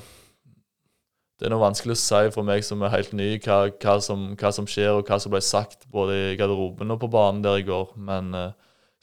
det 1.41 1.49
er 1.49 1.51
noe 1.51 1.65
vanskelig 1.65 1.97
å 1.97 1.99
si 1.99 2.29
for 2.35 2.47
meg 2.47 2.63
som 2.63 2.83
er 2.85 2.93
helt 2.93 3.11
ny, 3.17 3.33
hva, 3.43 3.65
hva, 3.83 3.97
som, 4.05 4.29
hva, 4.39 4.53
som, 4.55 4.69
skjer 4.71 4.93
og 4.95 5.09
hva 5.09 5.19
som 5.21 5.33
ble 5.33 5.41
sagt 5.43 5.83
både 5.91 6.15
i 6.15 6.37
garderoben 6.39 6.95
og 6.95 7.01
på 7.03 7.11
banen 7.11 7.43
der 7.43 7.59
i 7.59 7.67
går. 7.67 7.91
Men 7.99 8.31
uh, 8.39 8.53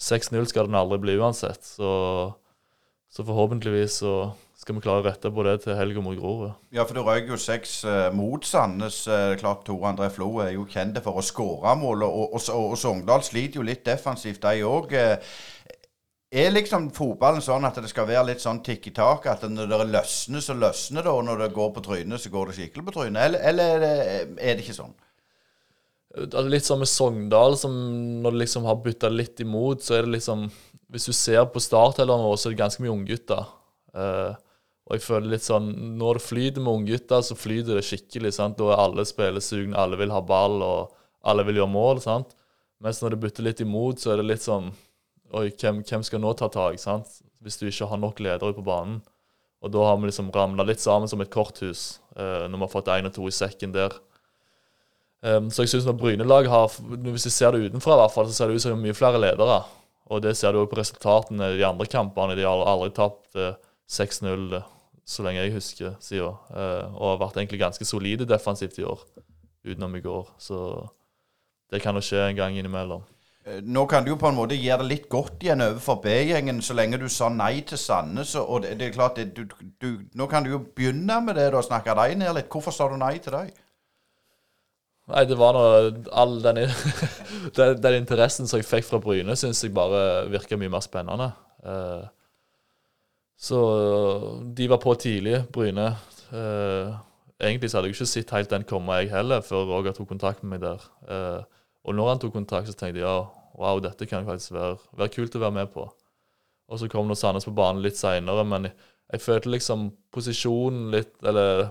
6-0 0.01 0.47
skal 0.49 0.69
den 0.69 0.77
aldri 0.79 0.97
bli 1.01 1.17
uansett. 1.21 1.63
Så, 1.65 1.91
så, 3.11 3.25
forhåpentligvis 3.25 3.99
så 4.01 4.15
skal 4.57 4.77
vi 4.77 4.83
klare 4.85 5.03
å 5.03 5.05
rette 5.07 5.31
på 5.33 5.45
det 5.45 5.55
til 5.63 5.77
helga 5.77 6.01
mot 6.05 6.17
Grorud. 6.17 6.57
Ja, 6.73 6.85
for 6.85 6.97
det 6.97 7.05
røyk 7.05 7.31
jo 7.33 7.39
seks 7.41 7.79
uh, 7.85 8.09
mot 8.13 8.45
Sandnes. 8.45 9.03
Eh, 9.09 9.33
klart 9.41 9.63
Tore 9.65 9.89
André 9.89 10.09
Flo 10.13 10.35
er 10.43 10.53
jo 10.55 10.67
kjent 10.69 10.99
for 11.05 11.17
å 11.17 11.25
skåre 11.25 11.73
mål, 11.81 12.05
og, 12.05 12.19
og, 12.27 12.37
og, 12.41 12.67
og 12.73 12.77
Sogndal 12.81 13.25
sliter 13.25 13.61
jo 13.61 13.65
litt 13.65 13.85
defensivt, 13.85 14.41
de 14.45 14.65
òg. 14.65 14.93
Uh, 14.93 15.77
er 16.31 16.53
liksom 16.53 16.87
fotballen 16.95 17.43
sånn 17.43 17.65
at 17.67 17.75
det 17.83 17.89
skal 17.91 18.07
være 18.07 18.29
litt 18.29 18.43
sånn 18.43 18.61
tikk 18.63 18.85
i 18.87 18.93
tak? 18.95 19.25
At 19.27 19.43
når 19.49 19.67
det 19.67 19.87
løsner, 19.91 20.43
så 20.45 20.55
løsner 20.55 21.03
det, 21.03 21.11
og 21.11 21.25
når 21.27 21.45
det 21.45 21.53
går 21.57 21.73
på 21.75 21.83
trynet, 21.85 22.23
så 22.23 22.31
går 22.31 22.49
det 22.49 22.59
skikkelig 22.59 22.85
på 22.87 22.93
trynet? 22.95 23.19
Eller, 23.25 23.43
eller 23.51 23.73
er, 23.75 23.81
det, 23.83 24.37
er 24.39 24.55
det 24.55 24.63
ikke 24.63 24.77
sånn? 24.77 24.95
Litt 26.11 26.67
sånn 26.67 26.81
med 26.81 26.89
Sogndal, 26.91 27.55
som 27.55 27.71
når 28.23 28.33
det 28.33 28.43
liksom 28.43 28.65
har 28.67 28.81
bytta 28.83 29.07
litt 29.11 29.39
imot, 29.39 29.83
så 29.85 29.95
er 29.97 30.07
det 30.07 30.17
liksom 30.17 30.49
Hvis 30.91 31.07
du 31.07 31.13
ser 31.15 31.45
på 31.47 31.61
starthelveren 31.63 32.25
vår, 32.25 32.35
så 32.35 32.49
er 32.49 32.55
det 32.55 32.59
ganske 32.59 32.83
mye 32.83 32.91
unggutter. 32.91 33.45
Uh, 33.95 34.35
og 34.87 34.97
jeg 34.97 35.05
føler 35.05 35.31
litt 35.31 35.45
sånn 35.45 35.69
Når 35.99 36.19
det 36.19 36.25
flyter 36.25 36.63
med 36.65 36.81
unggutter, 36.81 37.23
så 37.23 37.37
flyter 37.39 37.79
det 37.79 37.85
skikkelig. 37.87 38.33
sant? 38.35 38.57
Da 38.59 38.73
er 38.73 38.83
alle 38.83 39.07
spillesugne, 39.07 39.77
alle 39.77 39.99
vil 40.01 40.11
ha 40.11 40.19
ball, 40.19 40.59
og 40.59 40.91
alle 41.23 41.47
vil 41.47 41.61
gjøre 41.61 41.71
mål. 41.71 42.03
sant? 42.03 42.35
Mens 42.81 42.99
når 43.01 43.15
det 43.15 43.21
bytter 43.23 43.47
litt 43.47 43.63
imot, 43.63 44.01
så 44.01 44.11
er 44.11 44.21
det 44.21 44.27
litt 44.33 44.43
sånn 44.43 44.71
Oi, 45.31 45.47
hvem, 45.55 45.77
hvem 45.87 46.01
skal 46.03 46.19
nå 46.19 46.33
ta 46.35 46.49
tak? 46.51 46.75
sant? 46.81 47.07
Hvis 47.39 47.55
du 47.55 47.69
ikke 47.69 47.87
har 47.87 47.99
nok 48.01 48.19
ledere 48.19 48.51
på 48.51 48.65
banen. 48.67 48.99
Og 49.63 49.71
da 49.71 49.85
har 49.85 49.95
vi 50.01 50.09
liksom 50.09 50.31
ramla 50.35 50.65
litt 50.67 50.81
sammen 50.83 51.07
som 51.07 51.21
et 51.23 51.31
korthus, 51.31 52.01
uh, 52.17 52.49
når 52.49 52.57
vi 52.57 52.65
har 52.65 52.73
fått 52.73 52.91
én 52.91 53.07
og 53.07 53.13
to 53.15 53.29
i 53.29 53.31
sekken 53.31 53.71
der. 53.71 53.95
Um, 55.21 55.51
så 55.53 55.65
jeg 55.65 55.69
synes 55.69 55.85
når 55.85 55.99
Bryne-lag 55.99 56.47
har 56.49 56.71
Hvis 57.05 57.27
jeg 57.27 57.33
ser 57.35 57.51
det 57.53 57.67
utenfra, 57.69 57.93
i 57.93 58.01
hvert 58.01 58.13
fall, 58.13 58.25
så 58.27 58.33
ser 58.33 58.49
det 58.49 58.57
ut 58.57 58.63
som 58.63 58.79
mye 58.81 58.97
flere 58.97 59.21
ledere. 59.21 59.61
Og 60.11 60.23
det 60.23 60.33
ser 60.37 60.51
du 60.51 60.63
òg 60.63 60.71
på 60.71 60.79
resultatene 60.79 61.53
i 61.53 61.59
de 61.59 61.65
andre 61.67 61.85
kampene. 61.85 62.35
De 62.35 62.47
har 62.47 62.63
aldri 62.67 62.89
tapt 62.95 63.37
uh, 63.37 63.53
6-0 63.91 64.61
så 65.11 65.25
lenge 65.25 65.43
jeg 65.43 65.55
husker 65.55 65.95
siden. 66.03 66.35
Uh, 66.49 66.89
og 66.95 67.13
har 67.13 67.21
vært 67.25 67.41
egentlig 67.41 67.61
ganske 67.61 67.85
solide 67.85 68.27
defensivt 68.27 68.79
i 68.81 68.87
år, 68.87 69.05
utenom 69.67 69.95
i 69.95 70.03
går. 70.03 70.29
Så 70.41 70.59
det 71.71 71.81
kan 71.83 71.95
jo 71.95 72.03
skje 72.03 72.27
en 72.27 72.37
gang 72.37 72.57
innimellom. 72.57 73.05
Eh, 73.45 73.61
nå 73.63 73.87
kan 73.89 74.03
du 74.05 74.11
jo 74.11 74.19
på 74.21 74.29
en 74.29 74.37
måte 74.37 74.57
gjøre 74.57 74.83
det 74.83 74.89
litt 74.89 75.07
godt 75.09 75.41
igjen 75.41 75.63
overfor 75.65 75.97
B-gjengen, 76.03 76.59
så 76.61 76.75
lenge 76.77 76.99
du 77.01 77.07
sa 77.09 77.29
nei 77.33 77.63
til 77.65 77.79
Sandnes. 77.81 78.35
Og 78.37 78.61
det, 78.65 78.75
det 78.77 78.89
er 78.89 78.95
klart, 78.97 79.17
det, 79.17 79.31
du, 79.37 79.65
du, 79.81 80.03
Nå 80.13 80.27
kan 80.29 80.45
du 80.45 80.51
jo 80.53 80.61
begynne 80.61 81.21
med 81.25 81.39
det 81.39 81.49
da, 81.55 81.63
snakke 81.65 81.95
deg 81.97 82.19
ned 82.21 82.35
litt. 82.37 82.51
Hvorfor 82.51 82.75
sa 82.75 82.89
du 82.91 82.99
nei 83.01 83.15
til 83.23 83.37
deg? 83.37 83.55
Nei, 85.11 85.25
det 85.27 85.35
var 85.39 85.55
noe 85.57 85.91
All 86.15 86.37
den, 86.43 86.61
den, 87.57 87.77
den, 87.83 87.97
interessen 87.99 88.47
som 88.47 88.61
jeg 88.61 88.69
fikk 88.69 88.87
fra 88.87 89.01
Bryne, 89.03 89.35
syns 89.39 89.63
jeg 89.63 89.73
bare 89.75 90.29
virka 90.31 90.59
mye 90.59 90.71
mer 90.71 90.83
spennende. 90.85 91.31
Uh, 91.61 92.07
Så 93.41 93.57
de 94.53 94.67
var 94.69 94.77
på 94.77 94.93
tidlig, 95.01 95.39
Bryne. 95.53 95.87
Eh, 96.29 96.89
egentlig 97.41 97.71
så 97.71 97.79
hadde 97.79 97.89
jeg 97.89 97.95
ikke 97.95 98.05
sett 98.11 98.33
helt 98.35 98.51
den 98.51 98.67
komme, 98.69 98.99
jeg 99.01 99.09
heller, 99.09 99.41
før 99.41 99.65
Roger 99.65 99.95
tok 99.97 100.11
kontakt 100.11 100.43
med 100.43 100.53
meg 100.53 100.61
der. 100.61 100.83
Eh, 101.09 101.63
og 101.81 101.97
når 101.97 102.09
han 102.11 102.21
tok 102.21 102.35
kontakt, 102.35 102.69
så 102.69 102.77
tenkte 102.77 103.01
jeg 103.01 103.07
ja, 103.07 103.25
wow, 103.57 103.81
dette 103.81 104.05
kan 104.05 104.27
faktisk 104.27 104.53
være, 104.53 104.77
være 104.93 105.13
kult 105.15 105.39
å 105.39 105.41
være 105.41 105.57
med 105.57 105.71
på. 105.73 105.87
Og 106.69 106.79
så 106.79 106.89
kom 106.91 107.09
nå 107.09 107.17
Sandnes 107.17 107.49
på 107.49 107.55
banen 107.57 107.81
litt 107.81 107.97
seinere, 107.97 108.45
men 108.45 108.69
jeg, 108.69 109.23
følte 109.25 109.55
liksom 109.55 109.89
posisjonen 110.13 110.93
litt 110.93 111.17
Eller 111.25 111.65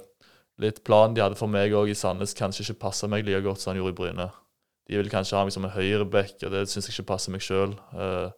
litt 0.61 0.83
planen 0.87 1.17
de 1.17 1.23
hadde 1.25 1.39
for 1.39 1.51
meg 1.51 1.73
òg 1.77 1.91
i 1.93 1.97
Sandnes, 1.97 2.37
kanskje 2.37 2.67
ikke 2.67 2.83
passa 2.87 3.09
meg 3.11 3.25
like 3.27 3.43
godt 3.45 3.63
som 3.63 3.73
han 3.73 3.81
gjorde 3.81 3.95
i 3.95 3.99
Bryne. 4.01 4.29
De 4.91 4.99
vil 4.99 5.11
kanskje 5.13 5.39
ha 5.39 5.47
meg 5.47 5.55
som 5.55 5.65
en 5.67 5.73
høyreback, 5.73 6.37
og 6.45 6.53
det 6.53 6.67
syns 6.69 6.89
jeg 6.89 6.97
ikke 6.97 7.13
passer 7.13 7.35
meg 7.35 7.45
sjøl. 7.45 7.77
Uh, 7.95 8.29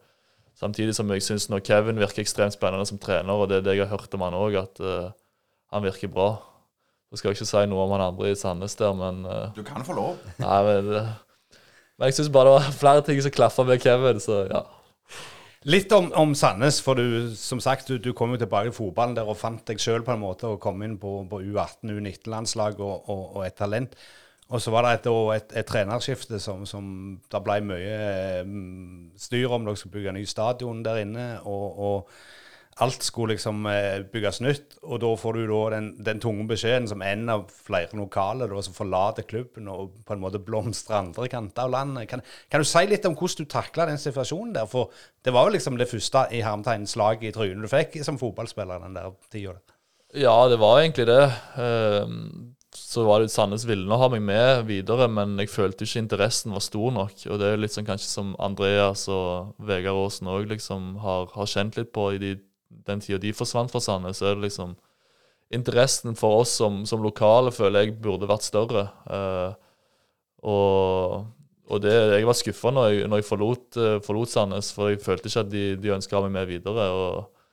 samtidig 0.59 0.95
som 0.95 1.09
jeg 1.11 1.25
syns 1.25 1.49
Kevin 1.65 1.99
virker 2.01 2.23
ekstremt 2.23 2.55
spennende 2.55 2.85
som 2.89 3.01
trener, 3.01 3.33
og 3.33 3.49
det 3.49 3.59
er 3.59 3.67
det 3.67 3.77
jeg 3.77 3.87
har 3.87 3.97
hørt 3.97 4.13
om 4.15 4.25
han 4.25 4.37
òg, 4.37 4.59
at 4.61 4.83
uh, 4.83 5.09
han 5.73 5.85
virker 5.85 6.11
bra. 6.13 6.35
Så 7.09 7.19
skal 7.19 7.31
jeg 7.31 7.41
ikke 7.41 7.49
si 7.49 7.65
noe 7.69 7.83
om 7.85 7.95
han 7.95 8.05
andre 8.07 8.31
i 8.31 8.37
Sandnes 8.37 8.77
der, 8.79 8.93
men 8.97 9.25
uh, 9.25 9.49
Du 9.57 9.63
kan 9.65 9.85
få 9.85 9.97
lov. 9.97 10.21
Nei, 10.41 10.61
men, 10.69 10.93
men 11.97 12.09
jeg 12.09 12.19
syns 12.19 12.31
bare 12.33 12.51
det 12.51 12.55
var 12.59 12.79
flere 12.83 13.05
ting 13.09 13.19
som 13.25 13.33
klaffa 13.33 13.65
med 13.67 13.81
Kevin, 13.83 14.21
så 14.23 14.45
ja. 14.47 14.63
Litt 15.63 15.91
om, 15.95 16.09
om, 16.19 16.33
Sandnes, 16.35 16.81
for 16.83 16.99
du 16.99 17.31
som 17.39 17.61
sagt, 17.63 17.87
du, 17.87 17.95
du 18.01 18.11
kom 18.17 18.33
jo 18.35 18.41
tilbake 18.41 18.71
i 18.71 18.75
fotballen 18.75 19.15
der 19.15 19.29
og 19.29 19.39
fant 19.39 19.63
deg 19.69 19.79
sjøl 19.79 20.03
på 20.03 20.11
en 20.11 20.23
måte 20.23 20.49
og 20.51 20.59
kom 20.63 20.83
inn 20.83 20.97
på, 20.99 21.21
på 21.29 21.39
U18, 21.39 21.93
U19-landslag 21.93 22.81
og, 22.83 23.07
og, 23.07 23.23
og, 23.37 23.41
et 23.47 23.55
talent. 23.55 23.95
Og 24.51 24.59
så 24.61 24.73
var 24.75 24.83
det 24.85 24.97
et, 24.97 25.07
et, 25.37 25.55
et 25.61 25.69
trenerskifte 25.69 26.39
som, 26.43 26.65
som 26.67 26.85
det 27.31 27.43
ble 27.45 27.61
mye 27.63 27.97
um, 28.43 29.11
styr 29.17 29.55
om. 29.55 29.63
Dere 29.63 29.79
skulle 29.79 29.95
bygge 29.95 30.15
ny 30.17 30.25
stadion 30.27 30.83
der 30.85 30.99
inne. 31.05 31.27
og, 31.47 31.79
og 31.79 32.42
alt 32.81 33.03
skulle 33.05 33.35
liksom 33.35 33.65
eh, 33.69 34.01
bygges 34.13 34.39
nytt. 34.41 34.77
Og 34.83 35.01
da 35.03 35.11
får 35.19 35.37
du 35.37 35.43
da 35.49 35.61
den, 35.75 35.89
den 36.05 36.21
tunge 36.23 36.47
beskjeden 36.49 36.87
som 36.89 37.03
en 37.05 37.27
av 37.29 37.45
flere 37.67 37.97
lokale 37.99 38.47
da, 38.49 38.63
som 38.65 38.77
forlater 38.77 39.27
klubben 39.29 39.69
og 39.71 39.99
på 40.07 40.15
en 40.15 40.23
måte 40.23 40.41
blomstrer 40.43 41.01
andre 41.01 41.29
kanter 41.31 41.67
av 41.67 41.75
landet. 41.75 42.09
Kan, 42.11 42.23
kan, 42.49 42.63
du 42.63 42.69
si 42.69 42.85
litt 42.89 43.05
om 43.09 43.17
hvordan 43.19 43.45
du 43.45 43.51
takla 43.51 43.87
den 43.89 44.01
situasjonen 44.01 44.55
der? 44.57 44.71
For 44.71 44.93
det 45.25 45.35
var 45.35 45.47
jo 45.47 45.57
liksom 45.57 45.77
det 45.79 45.89
første 45.91 46.25
i 46.33 46.41
hermetegn 46.45 46.89
slaget 46.89 47.29
i 47.29 47.35
trynet 47.35 47.63
du 47.63 47.71
fikk 47.71 47.99
som 48.05 48.19
fotballspiller 48.21 48.81
den 48.83 48.97
der 48.97 49.13
tida. 49.33 49.59
Ja, 50.13 50.47
det 50.49 50.59
var 50.61 50.79
egentlig 50.79 51.07
det. 51.09 51.23
Ehm, 51.57 52.53
så 52.73 53.03
var 53.05 53.21
det 53.21 53.31
Sandnes 53.33 53.65
ville 53.65 53.97
ha 53.97 54.07
meg 54.13 54.21
med 54.25 54.65
videre, 54.69 55.07
men 55.09 55.35
jeg 55.41 55.49
følte 55.49 55.87
ikke 55.87 56.03
interessen 56.03 56.53
var 56.53 56.61
stor 56.61 56.93
nok. 56.93 57.25
Og 57.29 57.39
det 57.41 57.49
er 57.49 57.61
litt 57.61 57.73
sånn 57.73 57.87
kanskje 57.87 58.09
som 58.09 58.33
Andreas 58.41 59.07
og 59.09 59.55
Vegard 59.65 59.97
Aasen 60.03 60.29
òg 60.29 60.49
liksom 60.51 60.95
har, 61.01 61.29
har 61.33 61.49
kjent 61.49 61.79
litt 61.79 61.93
på 61.95 62.11
i 62.13 62.21
de 62.21 62.35
den 62.87 63.03
tida 63.03 63.19
de 63.21 63.33
forsvant 63.35 63.71
fra 63.71 63.81
Sandnes, 63.83 64.19
så 64.19 64.31
er 64.31 64.37
det 64.37 64.49
liksom 64.49 64.75
Interessen 65.53 66.15
for 66.17 66.39
oss 66.41 66.55
som, 66.57 66.79
som 66.89 67.03
lokale 67.03 67.51
føler 67.53 67.83
jeg 67.83 67.97
burde 68.01 68.25
vært 68.25 68.45
større. 68.47 68.87
Uh, 69.05 69.53
og, 70.49 71.27
og 71.69 71.83
det, 71.83 71.93
jeg 71.93 72.25
var 72.25 72.37
skuffa 72.39 72.71
når 72.73 72.87
jeg, 72.89 73.03
når 73.11 73.21
jeg 73.21 73.27
forlot, 73.27 73.67
uh, 73.77 73.99
forlot, 74.01 74.31
Sandnes, 74.31 74.71
for 74.73 74.89
jeg 74.89 75.03
følte 75.03 75.29
ikke 75.29 75.43
at 75.43 75.51
de, 75.51 75.63
de 75.83 75.93
ønska 75.93 76.23
meg 76.23 76.33
med 76.39 76.49
videre. 76.49 76.87
Og, 76.89 77.45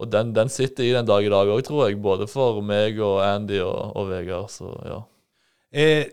og 0.00 0.08
den, 0.08 0.32
den, 0.32 0.48
sitter 0.48 0.86
i 0.86 0.94
den 0.96 1.10
dag 1.10 1.26
i 1.26 1.32
dag 1.34 1.52
òg, 1.52 1.60
tror 1.66 1.90
jeg. 1.90 2.00
Både 2.00 2.30
for 2.30 2.62
meg 2.64 2.96
og 3.04 3.20
Andy 3.26 3.60
og, 3.60 3.92
og 4.00 4.08
Vegard. 4.14 4.48
Så 4.54 4.72
ja. 4.88 5.02
Eh, 5.68 6.06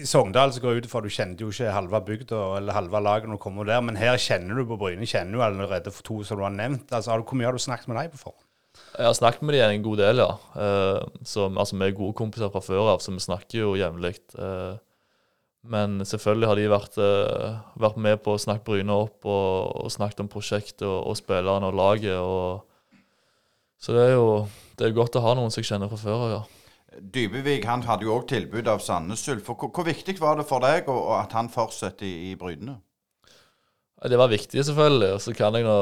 i 0.00 0.06
Sogndal 0.08 0.52
så 0.54 0.62
går 0.62 0.74
jeg 0.74 0.84
ut 0.84 0.90
fra 0.90 1.02
du 1.04 1.10
kjente 1.12 1.44
jo 1.44 1.52
ikke 1.52 1.72
halve 1.74 2.00
bygda 2.06 2.38
eller 2.58 2.76
halve 2.76 3.00
laget 3.04 3.28
når 3.28 3.38
du 3.38 3.42
kommer 3.42 3.68
der, 3.68 3.82
men 3.84 3.98
her 4.00 4.16
kjenner 4.20 4.56
du 4.56 4.64
på 4.68 4.78
Bryne, 4.80 5.08
kjenner 5.08 5.36
du 5.36 5.44
allerede 5.44 5.92
for 5.94 6.06
to 6.06 6.20
som 6.26 6.40
du 6.40 6.44
har 6.46 6.54
nevnt. 6.54 6.92
Altså, 6.92 7.16
Hvor 7.18 7.38
mye 7.38 7.48
har 7.48 7.56
du 7.56 7.62
snakket 7.62 7.88
med 7.88 8.00
dem 8.00 8.14
på 8.14 8.22
forhånd? 8.24 8.46
Jeg 8.96 9.06
har 9.06 9.16
snakket 9.16 9.42
med 9.42 9.54
dem 9.56 9.74
en 9.74 9.82
god 9.84 9.98
del, 10.00 10.22
ja. 10.22 10.30
Uh, 10.54 11.24
så, 11.24 11.48
altså, 11.48 11.76
Vi 11.76 11.86
er 11.86 11.98
gode 11.98 12.16
kompiser 12.16 12.52
fra 12.52 12.62
før 12.64 12.94
av, 12.94 13.02
så 13.04 13.12
vi 13.12 13.20
snakker 13.20 13.58
jo 13.58 13.74
jevnlig. 13.78 14.14
Uh, 14.38 14.78
men 15.62 16.00
selvfølgelig 16.06 16.48
har 16.48 16.56
de 16.56 16.70
vært, 16.72 16.96
uh, 16.96 17.60
vært, 17.76 17.98
med 18.00 18.22
på 18.24 18.34
å 18.34 18.40
snakke 18.40 18.64
Bryne 18.64 18.96
opp 18.96 19.26
og, 19.28 19.84
og 19.84 19.92
snakket 19.92 20.24
om 20.24 20.30
prosjektet 20.32 20.86
og, 20.88 21.10
og 21.12 21.18
spillerne 21.20 21.68
og 21.68 21.76
laget. 21.76 22.16
Og, 22.16 22.64
så 23.80 23.96
det 23.96 24.08
er 24.08 24.16
jo 24.16 24.46
det 24.80 24.88
er 24.88 24.96
godt 24.96 25.18
å 25.18 25.24
ha 25.26 25.36
noen 25.36 25.52
som 25.52 25.60
jeg 25.60 25.74
kjenner 25.74 25.90
fra 25.92 26.00
før 26.00 26.24
av, 26.24 26.30
ja. 26.32 26.59
Dybevik 26.98 27.66
han 27.70 27.84
hadde 27.86 28.06
jo 28.06 28.16
òg 28.18 28.26
tilbud 28.32 28.68
av 28.68 28.80
Sandnes 28.82 29.22
Ulf. 29.30 29.46
Hvor, 29.46 29.70
hvor, 29.70 29.86
viktig 29.86 30.16
var 30.18 30.40
det 30.40 30.46
for 30.48 30.62
deg 30.64 30.88
og, 30.90 31.12
at 31.20 31.34
han 31.36 31.50
fortsetter 31.52 32.06
i, 32.06 32.32
i 32.32 32.38
Brynene? 32.38 32.80
Det 34.10 34.18
var 34.18 34.32
viktig, 34.32 34.64
selvfølgelig. 34.64 35.12
Og 35.14 35.22
så 35.22 35.34
kan 35.36 35.54
jeg 35.54 35.66
nå 35.68 35.78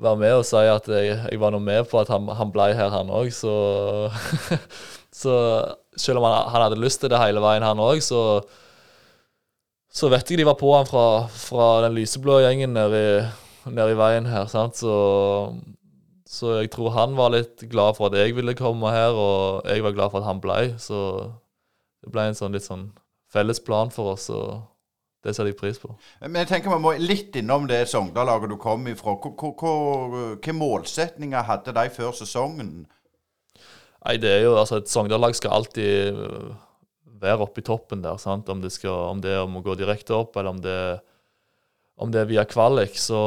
være 0.00 0.18
med 0.18 0.34
og 0.38 0.44
si 0.46 0.62
at 0.66 0.88
jeg, 0.90 1.18
jeg 1.30 1.40
var 1.40 1.52
nå 1.54 1.60
med 1.62 1.84
på 1.90 2.00
at 2.00 2.10
han, 2.10 2.26
han 2.38 2.52
ble 2.54 2.70
her, 2.74 2.90
han 2.94 3.12
òg. 3.12 3.30
Så, 3.34 3.52
så, 5.22 5.36
selv 5.96 6.22
om 6.22 6.28
han, 6.30 6.38
han, 6.54 6.66
hadde 6.66 6.80
lyst 6.80 7.02
til 7.02 7.12
det 7.12 7.20
hele 7.20 7.42
veien, 7.44 7.66
han 7.66 7.82
òg, 7.82 8.00
så, 8.04 8.40
så 9.92 10.10
vet 10.12 10.30
jeg 10.30 10.40
de 10.40 10.48
var 10.48 10.58
på 10.60 10.72
han 10.74 10.88
fra, 10.88 11.26
fra 11.28 11.68
den 11.84 11.98
lyseblå 11.98 12.40
gjengen 12.46 12.72
nede 12.78 13.04
i, 13.04 13.16
nede 13.68 13.92
i 13.92 14.00
veien 14.00 14.32
her. 14.32 14.48
sant? 14.50 14.80
Så 14.80 14.94
så 16.24 16.54
jeg 16.62 16.70
tror 16.72 16.94
han 16.94 17.16
var 17.18 17.34
litt 17.34 17.66
glad 17.68 17.98
for 17.98 18.08
at 18.08 18.16
jeg 18.16 18.34
ville 18.36 18.56
komme 18.56 18.92
her, 18.92 19.12
og 19.12 19.66
jeg 19.68 19.84
var 19.84 19.96
glad 19.96 20.12
for 20.12 20.22
at 20.22 20.28
han 20.30 20.40
ble. 20.40 20.60
Så 20.80 21.00
det 22.04 22.12
ble 22.12 22.28
en 22.30 22.38
sånn 22.38 22.56
litt 22.56 22.64
sånn 22.64 22.88
felles 23.32 23.60
plan 23.64 23.92
for 23.92 24.14
oss, 24.14 24.30
og 24.32 24.64
det 25.24 25.34
setter 25.34 25.52
jeg 25.52 25.58
pris 25.60 25.80
på. 25.80 25.92
Men 26.22 26.42
jeg 26.42 26.50
tenker 26.50 26.72
vi 26.72 26.80
må 26.84 26.94
litt 27.00 27.36
innom 27.40 27.68
det 27.68 27.84
Sogndal-laget 27.92 28.52
du 28.52 28.58
kom 28.60 28.88
ifra. 28.88 29.16
Hvilke 29.20 30.56
målsetninger 30.56 31.48
hadde 31.48 31.76
de 31.76 31.86
før 31.92 32.12
sesongen? 32.16 32.84
Nei, 34.04 34.18
det 34.20 34.34
er 34.34 34.42
jo 34.44 34.56
altså 34.60 34.82
Et 34.82 34.90
Sogndal-lag 34.92 35.36
skal 35.36 35.56
alltid 35.56 36.12
øh, 36.12 36.50
være 37.20 37.46
oppe 37.46 37.62
i 37.62 37.64
toppen 37.64 38.04
der. 38.04 38.20
sant? 38.20 38.48
Om 38.52 38.60
det, 38.60 38.72
skal, 38.72 39.12
om 39.12 39.20
det 39.24 39.32
er 39.32 39.44
om 39.44 39.56
å 39.60 39.64
gå 39.64 39.76
direkte 39.80 40.16
opp, 40.16 40.36
eller 40.36 40.56
om 40.56 40.60
det 40.60 40.72
er 40.72 41.00
om 42.00 42.10
det 42.10 42.22
er 42.22 42.30
via 42.30 42.44
kvalik, 42.48 42.96
så, 42.98 43.20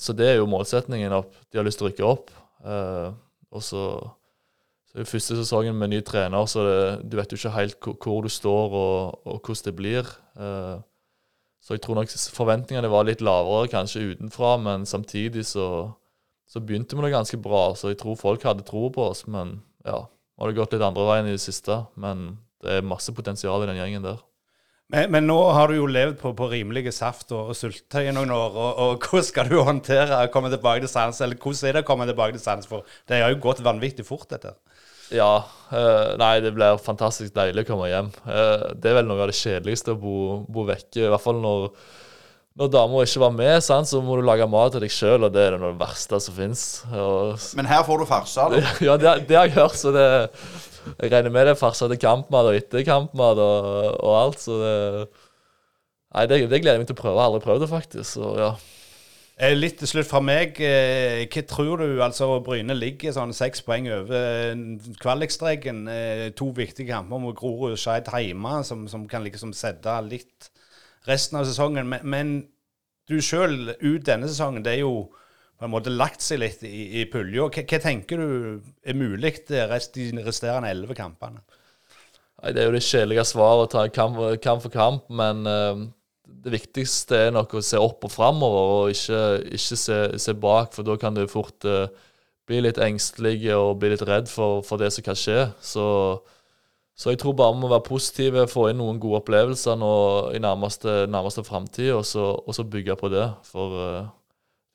så, 0.00 0.14
det 0.16 0.30
er 0.30 0.38
jo 0.38 0.48
målsetningen 0.48 1.12
opp. 1.12 1.34
De 1.52 1.60
har 1.60 1.66
lyst 1.66 1.80
til 1.80 1.88
å 1.88 1.90
rykke 1.90 2.08
opp. 2.08 2.32
Eh, 2.64 3.08
og 3.52 3.64
så, 3.64 3.82
så 4.88 5.00
er 5.00 5.08
første 5.08 5.36
sesongen 5.38 5.76
med 5.76 5.92
ny 5.92 6.00
trener, 6.06 6.48
så 6.48 6.64
det, 6.64 6.78
du 7.04 7.18
vet 7.18 7.32
jo 7.32 7.38
ikke 7.40 7.56
helt 7.56 7.78
hvor, 7.90 8.24
du 8.24 8.32
står 8.32 8.76
og, 8.80 9.18
og, 9.28 9.38
hvordan 9.42 9.68
det 9.68 9.76
blir. 9.76 10.12
Eh, 10.40 10.76
så 11.60 11.76
jeg 11.76 11.84
tror 11.84 11.98
nok 11.98 12.12
forventningene 12.32 12.88
var 12.88 13.04
litt 13.04 13.24
lavere 13.24 13.68
kanskje 13.72 14.14
utenfra, 14.14 14.56
men 14.62 14.86
samtidig 14.88 15.44
så, 15.50 15.90
så 16.48 16.62
begynte 16.64 16.96
vi 16.96 17.04
det 17.04 17.12
ganske 17.12 17.40
bra. 17.44 17.74
Så 17.76 17.92
jeg 17.92 18.00
tror 18.00 18.16
folk 18.16 18.46
hadde 18.46 18.64
tro 18.64 18.86
på 18.94 19.10
oss, 19.10 19.26
men 19.28 19.58
ja, 19.84 20.00
nå 20.06 20.46
har 20.46 20.56
gått 20.56 20.76
litt 20.76 20.86
andre 20.86 21.04
veien 21.10 21.28
i 21.28 21.34
det 21.36 21.44
siste. 21.44 21.82
Men 22.00 22.38
det 22.64 22.78
er 22.78 22.86
masse 22.88 23.12
potensial 23.12 23.62
i 23.62 23.68
den 23.68 23.80
gjengen 23.82 24.06
der. 24.06 24.22
Men, 24.88 25.10
men, 25.12 25.26
nå 25.28 25.36
har 25.52 25.68
du 25.68 25.76
jo 25.76 25.88
levd 25.90 26.16
på, 26.22 26.32
på 26.36 26.46
rimelige 26.48 26.92
saft 26.96 27.34
og, 27.36 27.50
og 27.52 27.56
syltetøy 27.58 28.06
i 28.08 28.14
noen 28.16 28.32
år. 28.32 28.54
Og, 28.56 28.70
og, 28.84 29.04
hvordan 29.04 29.26
skal 29.26 29.50
du 29.50 29.58
håndtere 29.60 30.22
å 30.24 30.30
komme 30.32 30.48
tilbake 30.52 30.80
til 30.84 30.92
sans? 30.92 31.20
Eller 31.24 31.36
hvordan 31.36 31.68
er 31.68 31.76
det 31.76 31.84
å 31.84 31.88
komme 31.90 32.08
tilbake 32.08 32.38
til 32.38 32.44
sans? 32.44 32.68
For 32.70 32.88
det 33.08 33.20
har 33.20 33.34
jo 33.34 33.42
gått 33.44 33.60
vanvittig 33.64 34.06
fort, 34.08 34.30
dette. 34.32 34.54
Ja. 35.12 35.44
Øh, 35.72 36.16
nei, 36.20 36.38
det 36.44 36.54
blir 36.56 36.80
fantastisk 36.80 37.36
deilig 37.36 37.66
å 37.66 37.70
komme 37.74 37.92
hjem. 37.92 38.10
Uh, 38.24 38.72
det 38.80 38.90
er 38.90 39.00
vel 39.02 39.08
noe 39.08 39.24
av 39.24 39.32
det 39.32 39.36
kjedeligste 39.36 39.92
å 39.92 40.00
bo, 40.00 40.18
bo 40.48 40.64
vekke. 40.68 41.04
I 41.04 41.12
hvert 41.12 41.24
fall 41.24 41.40
når, 41.44 41.68
når 42.56 42.72
dama 42.72 43.04
ikke 43.04 43.24
var 43.26 43.36
med, 43.36 43.54
sant, 43.64 43.92
så 43.92 44.00
må 44.04 44.16
du 44.16 44.24
lage 44.24 44.48
mat 44.48 44.72
til 44.72 44.84
deg 44.84 44.94
sjøl, 44.94 45.28
og 45.28 45.36
det 45.36 45.44
er 45.50 45.58
det 45.60 45.74
verste 45.84 46.20
som 46.24 46.36
fins. 46.36 46.64
Men 47.60 47.68
her 47.68 47.84
får 47.84 48.00
du 48.00 48.08
farsa, 48.08 48.48
da? 48.52 48.64
Ja, 48.88 48.96
det, 49.00 49.14
det, 49.28 49.36
har 49.36 49.52
jeg 49.52 49.58
hørt. 49.60 49.76
så 49.80 49.92
det 49.92 50.08
jeg 50.86 51.12
regner 51.12 51.32
med 51.34 51.48
det 51.48 51.54
er 51.54 51.60
farsa 51.60 51.88
til 51.90 52.00
kampmat 52.02 52.50
og 52.50 52.58
etter 52.58 52.84
kampmat 52.86 53.40
og, 53.42 53.68
og, 53.98 54.12
alt, 54.22 54.42
så 54.44 54.60
det 54.62 54.74
Nei, 56.08 56.24
det, 56.24 56.38
det, 56.48 56.62
gleder 56.62 56.78
jeg 56.78 56.80
meg 56.80 56.88
til 56.88 56.96
å 56.96 56.98
prøve. 57.02 57.16
Jeg 57.18 57.20
har 57.20 57.28
aldri 57.28 57.40
prøvd 57.44 57.60
det, 57.60 57.66
faktisk. 57.68 58.10
Så 58.16 58.28
ja. 58.40 58.46
Eh, 59.38 59.52
litt 59.54 59.76
til 59.78 59.90
slutt 59.90 60.08
fra 60.08 60.22
meg. 60.24 60.56
Eh, 60.64 61.26
hva 61.30 61.42
tror 61.46 61.82
du 61.82 62.00
altså 62.02 62.30
Bryne 62.42 62.74
ligger 62.74 63.12
sånn 63.14 63.34
seks 63.36 63.60
poeng 63.66 63.86
over 63.92 64.56
kvalikstreken? 65.02 65.82
Eh, 65.92 66.22
to 66.38 66.48
viktige 66.56 66.88
kamper 66.88 67.20
mot 67.22 67.36
Grorud 67.38 67.76
og 67.76 67.78
Skeid 67.78 68.08
hjemme, 68.10 68.56
som, 68.66 68.88
som, 68.90 69.04
kan 69.10 69.22
liksom 69.26 69.52
sette 69.54 69.94
litt 70.08 70.48
resten 71.06 71.38
av 71.38 71.46
sesongen. 71.46 71.92
Men, 71.92 72.08
men 72.08 72.32
du 73.08 73.20
sjøl 73.22 73.76
ut 73.78 74.08
denne 74.08 74.32
sesongen, 74.32 74.64
det 74.66 74.78
er 74.78 74.82
jo 74.82 75.06
på 75.58 75.66
en 75.66 75.72
måte 75.72 75.90
lagt 75.90 76.22
seg 76.22 76.40
litt 76.42 76.62
i, 76.66 77.02
i 77.02 77.04
pulja. 77.10 77.48
Hva, 77.50 77.80
tenker 77.82 78.20
du 78.20 78.28
er 78.86 78.98
mulig 78.98 79.34
de 79.48 79.64
resterende 79.66 80.70
elleve 80.70 80.94
kampene? 80.98 81.42
Nei, 82.38 82.52
Det 82.54 82.62
er 82.62 82.68
jo 82.68 82.74
det 82.76 82.86
kjedelige 82.86 83.26
svaret 83.26 83.66
å 83.66 83.70
ta 83.72 83.86
kamp, 83.90 84.20
kamp, 84.44 84.62
for 84.62 84.74
kamp, 84.74 85.08
men 85.10 85.42
uh, 85.50 85.80
det 86.44 86.54
viktigste 86.54 87.24
er 87.26 87.34
nok 87.34 87.56
å 87.58 87.64
se 87.64 87.80
opp 87.82 88.06
og 88.06 88.14
framover, 88.14 88.74
og 88.76 88.92
ikke, 88.94 89.22
ikke 89.58 89.78
se, 89.82 89.98
se, 90.22 90.34
bak, 90.38 90.70
for 90.76 90.86
da 90.86 90.94
kan 91.00 91.18
du 91.18 91.24
fort 91.30 91.66
uh, 91.66 91.88
bli 92.48 92.62
litt 92.62 92.78
engstelig 92.80 93.40
og 93.56 93.80
bli 93.82 93.90
litt 93.92 94.04
redd 94.06 94.30
for, 94.30 94.62
for 94.66 94.80
det 94.80 94.92
som 94.94 95.04
kan 95.04 95.18
skje. 95.18 95.48
Så, 95.58 95.88
så, 96.94 97.10
jeg 97.10 97.18
tror 97.24 97.34
bare 97.34 97.56
vi 97.56 97.64
må 97.64 97.72
være 97.72 97.88
positive, 97.88 98.46
få 98.46 98.68
inn 98.70 98.78
noen 98.78 99.02
gode 99.02 99.24
opplevelser 99.24 99.74
nå 99.80 99.90
i 100.38 100.42
nærmeste, 100.42 101.00
nærmeste 101.10 101.42
framtid, 101.42 101.90
og, 101.98 102.06
og, 102.14 102.54
så 102.54 102.62
bygge 102.62 102.96
på 103.02 103.10
det. 103.10 103.26
For 103.50 103.74
uh, 103.74 104.06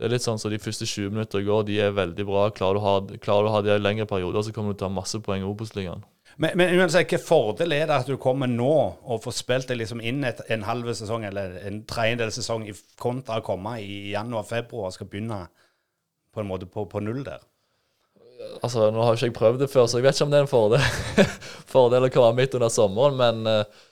Det 0.03 0.09
er 0.09 0.17
litt 0.17 0.25
sånn 0.25 0.35
som 0.35 0.51
de 0.51 0.57
første 0.59 0.83
20 0.83 1.13
minutter 1.15 1.39
i 1.39 1.45
går, 1.47 1.61
de 1.63 1.77
er 1.79 1.93
veldig 1.95 2.23
bra. 2.27 2.41
Klarer 2.51 2.75
du 2.75 2.81
å 2.81 2.83
ha, 2.83 2.95
klarer 3.23 3.45
du 3.45 3.47
å 3.47 3.53
ha 3.53 3.61
de 3.63 3.77
lengre 3.79 4.03
perioder, 4.03 4.43
så 4.43 4.51
kommer 4.51 4.73
du 4.73 4.81
til 4.81 4.83
å 4.83 4.89
ta 4.89 4.95
masse 4.97 5.21
poeng 5.23 5.45
i 5.45 5.47
Obos-ligaen. 5.47 6.03
Men, 6.35 6.57
men 6.59 6.73
uansett, 6.75 7.05
hvilken 7.05 7.23
fordel 7.23 7.71
er 7.77 7.85
det 7.87 8.01
at 8.01 8.09
du 8.11 8.17
kommer 8.19 8.51
nå 8.51 8.73
og 8.99 9.21
får 9.23 9.37
spilt 9.37 9.71
deg 9.71 9.79
liksom 9.79 10.01
inn 10.03 10.25
et, 10.27 10.41
en 10.51 10.65
halv 10.67 10.91
sesong 10.99 11.23
eller 11.29 11.55
en 11.69 11.79
tredjedel 11.87 12.35
sesong 12.35 12.65
i 12.67 12.75
kontra 12.99 13.39
å 13.39 13.45
komme 13.47 13.77
i 13.79 14.11
januar-februar 14.11 14.89
og 14.89 14.97
skal 14.97 15.07
begynne 15.07 15.39
på 16.35 16.43
en 16.43 16.51
måte 16.51 16.67
på, 16.67 16.83
på 16.91 16.99
null 17.05 17.23
der? 17.23 17.39
Altså, 18.59 18.89
Nå 18.91 19.07
har 19.07 19.15
ikke 19.15 19.29
jeg 19.29 19.37
prøvd 19.39 19.63
det 19.63 19.71
før, 19.71 19.87
så 19.87 20.01
jeg 20.01 20.09
vet 20.09 20.19
ikke 20.19 20.27
om 20.27 20.35
det 20.35 20.41
er 20.41 20.47
en 20.49 20.51
fordel, 20.51 20.87
fordel 21.77 22.09
å 22.09 22.11
komme 22.11 22.35
midt 22.41 22.59
under 22.59 22.75
sommeren. 22.75 23.15
Men 23.23 23.47
uh, 23.47 23.85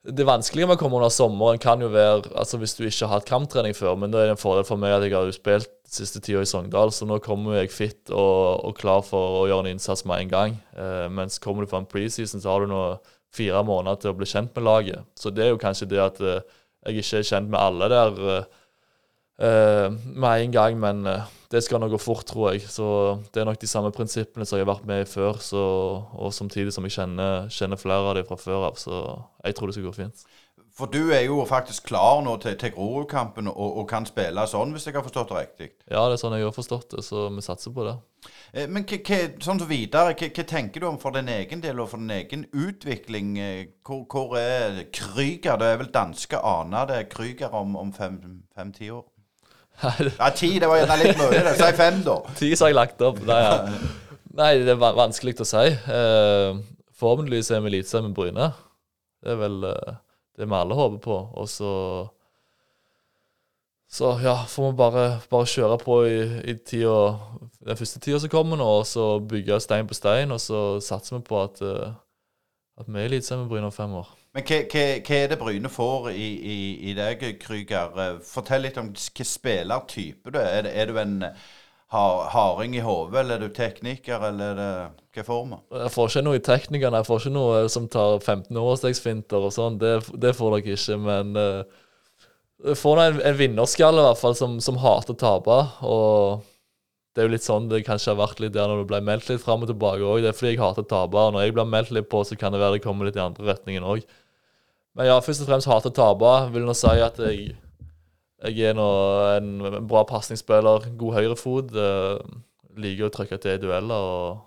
det 0.00 0.24
vanskelige 0.24 0.64
med 0.64 0.78
å 0.78 0.80
komme 0.80 0.96
under 0.96 1.12
sommeren 1.12 1.60
kan 1.60 1.82
jo 1.84 1.90
være 1.92 2.30
altså 2.38 2.56
hvis 2.60 2.72
du 2.78 2.86
ikke 2.86 3.04
har 3.04 3.18
hatt 3.18 3.28
kamptrening 3.28 3.74
før, 3.76 3.98
men 4.00 4.12
det 4.12 4.22
er 4.22 4.32
en 4.32 4.40
fordel 4.40 4.64
for 4.64 4.80
meg 4.80 4.94
at 4.94 5.04
jeg 5.04 5.12
har 5.12 5.28
jo 5.28 5.34
spilt 5.36 5.68
siste 5.90 6.22
tida 6.24 6.40
i 6.40 6.48
Sogndal, 6.48 6.92
så 6.94 7.04
nå 7.08 7.18
kommer 7.20 7.58
jeg 7.58 7.72
fit 7.74 8.12
og, 8.14 8.62
og, 8.64 8.72
klar 8.78 9.02
for 9.04 9.42
å 9.42 9.46
gjøre 9.50 9.66
en 9.66 9.74
innsats 9.74 10.06
med 10.08 10.24
en 10.24 10.30
gang. 10.30 10.56
Eh, 10.72 11.08
mens 11.12 11.40
kommer 11.42 11.66
du 11.66 11.70
fra 11.70 11.82
en 11.82 11.88
preseason, 11.90 12.40
så 12.40 12.52
har 12.52 12.64
du 12.64 12.70
nå 12.70 12.84
fire 13.34 13.60
måneder 13.66 14.00
til 14.00 14.12
å 14.12 14.16
bli 14.16 14.28
kjent 14.30 14.54
med 14.56 14.66
laget. 14.66 15.04
Så 15.18 15.34
det 15.34 15.44
er 15.44 15.52
jo 15.52 15.60
kanskje 15.60 15.90
det 15.90 16.00
at 16.02 16.22
eh, 16.22 16.40
jeg 16.86 17.02
ikke 17.02 17.20
er 17.20 17.28
kjent 17.34 17.52
med 17.52 17.60
alle 17.60 17.90
der 17.92 18.22
eh, 18.30 19.98
med 20.06 20.46
en 20.46 20.54
gang, 20.54 20.80
men 20.80 21.04
eh, 21.10 21.28
det 21.50 21.62
skal 21.66 21.82
nå 21.82 21.88
gå 21.90 21.98
fort, 21.98 22.24
tror 22.30 22.52
jeg. 22.52 22.62
Så 22.70 22.84
det 23.34 23.42
er 23.42 23.48
nok 23.48 23.60
de 23.60 23.70
samme 23.70 23.90
prinsippene 23.94 24.46
som 24.46 24.58
jeg 24.58 24.66
har 24.66 24.72
vært 24.72 24.86
med 24.86 25.02
i 25.02 25.08
før, 25.10 25.40
så, 25.42 25.62
og 26.14 26.34
samtidig 26.34 26.74
som 26.74 26.86
jeg 26.86 26.94
kjenner, 26.94 27.48
kjenner 27.50 27.80
flere 27.80 28.12
av 28.12 28.20
dem 28.20 28.28
fra 28.28 28.38
før 28.38 28.68
av, 28.70 28.78
så 28.78 29.00
jeg 29.44 29.58
tror 29.58 29.70
det 29.70 29.78
skal 29.78 29.88
gå 29.90 29.96
fint. 29.98 30.28
For 30.80 30.88
du 30.88 31.10
er 31.12 31.26
jo 31.26 31.42
faktisk 31.48 31.90
klar 31.90 32.22
nå 32.24 32.36
til, 32.40 32.54
til 32.56 32.70
Grorud-kampen 32.72 33.50
og, 33.50 33.66
og, 33.82 33.82
kan 33.90 34.06
spille 34.08 34.46
sånn, 34.48 34.70
hvis 34.72 34.86
jeg 34.86 34.96
har 34.96 35.04
forstått 35.04 35.32
det 35.32 35.40
riktig? 35.40 35.68
Ja, 35.90 36.06
det 36.06 36.16
er 36.16 36.22
sånn 36.22 36.36
jeg 36.38 36.46
har 36.46 36.54
forstått 36.56 36.94
det, 36.94 37.04
så 37.04 37.26
vi 37.34 37.44
satser 37.44 37.74
på 37.74 37.84
det. 37.88 37.96
Eh, 38.54 38.70
men 38.70 38.86
sånn 38.86 39.60
så 39.60 39.68
videre, 39.68 40.14
hva 40.14 40.46
tenker 40.54 40.80
du 40.80 40.88
om 40.88 41.00
for 41.02 41.18
din 41.18 41.28
egen 41.34 41.64
del 41.64 41.82
og 41.82 41.90
for 41.90 42.00
din 42.00 42.14
egen 42.14 42.46
utvikling? 42.54 43.34
Eh, 43.42 43.62
hvor, 43.84 44.06
hvor 44.06 44.38
er 44.40 44.84
Krüger? 44.94 45.58
Det 45.60 45.68
er 45.68 45.82
vel 45.82 45.92
danske 45.92 46.38
aner 46.38 46.88
det 46.88 47.08
Krüger 47.12 47.58
om, 47.60 47.74
om 47.80 47.92
fem-ti 47.92 48.92
år? 48.94 49.04
Ja, 49.82 50.28
ti, 50.36 50.52
det 50.60 50.68
var 50.68 50.80
gjerne 50.80 50.98
litt 51.00 51.18
mye. 51.18 51.40
det. 51.46 51.56
Si 51.58 51.70
fem, 51.78 52.02
da. 52.06 52.18
Ti 52.36 52.52
har 52.52 52.70
jeg 52.72 52.76
lagt 52.76 53.02
opp. 53.06 53.20
Nei, 53.28 53.40
ja. 53.44 53.80
Nei 54.40 54.50
det 54.62 54.74
er 54.74 54.80
vanskelig 54.80 55.34
å 55.42 55.48
si. 55.48 55.64
Uh, 55.88 56.60
forhåpentligvis 57.00 57.50
er 57.54 57.64
vi 57.64 57.72
eliteserie 57.72 58.06
med 58.06 58.14
Bryne. 58.16 58.50
Det 59.20 59.34
er 59.34 59.40
vel 59.40 59.58
uh, 59.66 59.98
det 60.38 60.48
vi 60.48 60.56
alle 60.56 60.78
håper 60.78 61.00
på. 61.04 61.18
Og 61.40 61.48
så 61.50 61.72
Så 63.90 64.12
ja, 64.22 64.36
får 64.46 64.68
vi 64.70 64.76
bare, 64.78 65.04
bare 65.32 65.48
kjøre 65.50 65.80
på 65.82 65.96
i, 66.06 66.20
i 66.52 66.54
tida, 66.62 67.16
den 67.66 67.76
første 67.80 67.98
tida 67.98 68.20
som 68.22 68.30
kommer 68.30 68.60
nå, 68.60 68.68
og 68.80 68.86
så 68.86 69.16
bygge 69.18 69.58
stein 69.64 69.88
på 69.90 69.98
stein. 69.98 70.30
Og 70.30 70.38
så 70.40 70.78
satser 70.84 71.16
vi 71.16 71.24
på 71.26 71.40
at, 71.42 71.58
uh, 71.64 71.90
at 72.78 72.86
vi 72.86 73.00
er 73.00 73.10
eliteserien 73.10 73.42
med 73.42 73.50
Bryne 73.50 73.66
om 73.66 73.74
fem 73.74 73.96
år. 73.98 74.12
Men 74.30 74.44
hva, 74.46 74.82
er 75.10 75.30
det 75.32 75.38
Bryne 75.40 75.70
får 75.72 76.12
i, 76.12 76.28
i, 76.38 76.58
i 76.90 76.94
deg, 76.94 77.24
Krüger? 77.42 77.96
Fortell 78.22 78.62
litt 78.62 78.78
om 78.78 78.92
hvilken 78.92 79.26
spillertype 79.26 80.30
du 80.30 80.38
er. 80.38 80.68
Er, 80.70 80.86
du 80.86 81.00
en 81.02 81.24
harding 81.90 82.76
i 82.78 82.84
hodet, 82.84 83.24
eller 83.24 83.40
er 83.40 83.48
du 83.48 83.54
tekniker, 83.54 84.22
eller 84.28 84.52
er 84.52 84.60
det 84.60 85.18
hva 85.18 85.26
form? 85.26 85.56
Jeg 85.74 85.90
får 85.96 86.12
ikke 86.12 86.24
noe 86.28 86.38
i 86.38 86.44
teknikerne. 86.46 87.00
Jeg 87.02 87.08
får 87.08 87.24
ikke 87.24 87.34
noe 87.34 87.64
som 87.74 87.88
tar 87.90 88.20
15 88.20 88.60
årstegsfinter 88.62 89.48
og 89.48 89.54
sånn. 89.56 89.80
Det, 89.82 89.96
det, 90.22 90.36
får 90.38 90.60
dere 90.60 90.76
ikke. 90.78 91.00
Men 91.02 91.34
uh, 91.34 92.70
får 92.78 93.02
en, 93.02 93.20
en 93.32 93.40
vinnerskalle, 93.40 94.04
i 94.04 94.08
hvert 94.12 94.22
fall, 94.22 94.38
som, 94.38 94.60
som 94.62 94.78
hater 94.78 95.16
å 95.16 95.20
tape. 95.26 95.58
Og 95.90 96.46
det 97.14 97.22
er 97.22 97.26
jo 97.26 97.32
litt 97.32 97.46
sånn 97.46 97.68
det 97.70 97.82
kanskje 97.86 98.12
har 98.12 98.20
vært 98.20 98.42
litt 98.42 98.54
der 98.54 98.68
når 98.70 98.82
du 98.82 98.90
ble 98.92 99.00
meldt 99.02 99.30
litt 99.30 99.42
fram 99.42 99.64
og 99.64 99.70
tilbake 99.70 100.06
òg. 100.06 100.20
Det 100.22 100.30
er 100.30 100.36
fordi 100.36 100.52
jeg 100.52 100.60
hater 100.62 100.86
å 100.86 100.90
tape. 100.90 101.18
Og 101.18 101.34
når 101.34 101.46
jeg 101.46 101.56
blir 101.56 101.66
meldt 101.66 101.90
litt 101.96 102.10
på, 102.12 102.20
så 102.26 102.38
kan 102.38 102.54
det 102.54 102.60
være 102.62 102.78
det 102.78 102.84
kommer 102.84 103.08
litt 103.08 103.18
i 103.18 103.24
andre 103.24 103.48
retningen 103.48 103.86
òg. 103.86 104.04
Men 104.98 105.10
ja, 105.10 105.16
først 105.22 105.42
og 105.42 105.50
fremst 105.50 105.70
hater 105.70 105.90
å 105.90 105.96
tape. 105.96 106.30
Vil 106.54 106.68
nå 106.68 106.76
si 106.78 106.94
at 107.02 107.18
jeg 107.22 107.50
jeg 108.40 108.70
er 108.70 108.76
nå 108.76 108.86
en 109.36 109.50
bra 109.88 110.00
pasningsspiller, 110.08 110.86
god 111.00 111.16
høyrefot. 111.18 111.74
Uh, 111.76 112.38
liker 112.80 113.10
å 113.10 113.12
trykke 113.12 113.36
til 113.42 113.58
i 113.58 113.60
dueller 113.60 114.06
og, 114.14 114.40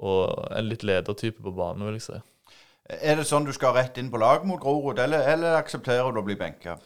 og 0.00 0.22
en 0.56 0.68
litt 0.70 0.86
ledertype 0.86 1.44
på 1.44 1.52
banen, 1.56 1.84
vil 1.88 1.98
jeg 1.98 2.06
si. 2.06 2.20
Er 2.86 3.18
det 3.18 3.26
sånn 3.26 3.44
du 3.44 3.52
skal 3.52 3.74
rett 3.74 3.98
inn 3.98 4.08
på 4.12 4.20
lag 4.22 4.46
mot 4.46 4.60
Grorud, 4.62 5.00
eller, 5.02 5.26
eller, 5.32 5.58
aksepterer 5.58 6.12
du 6.14 6.22
å 6.22 6.26
bli 6.26 6.38
benka? 6.38 6.78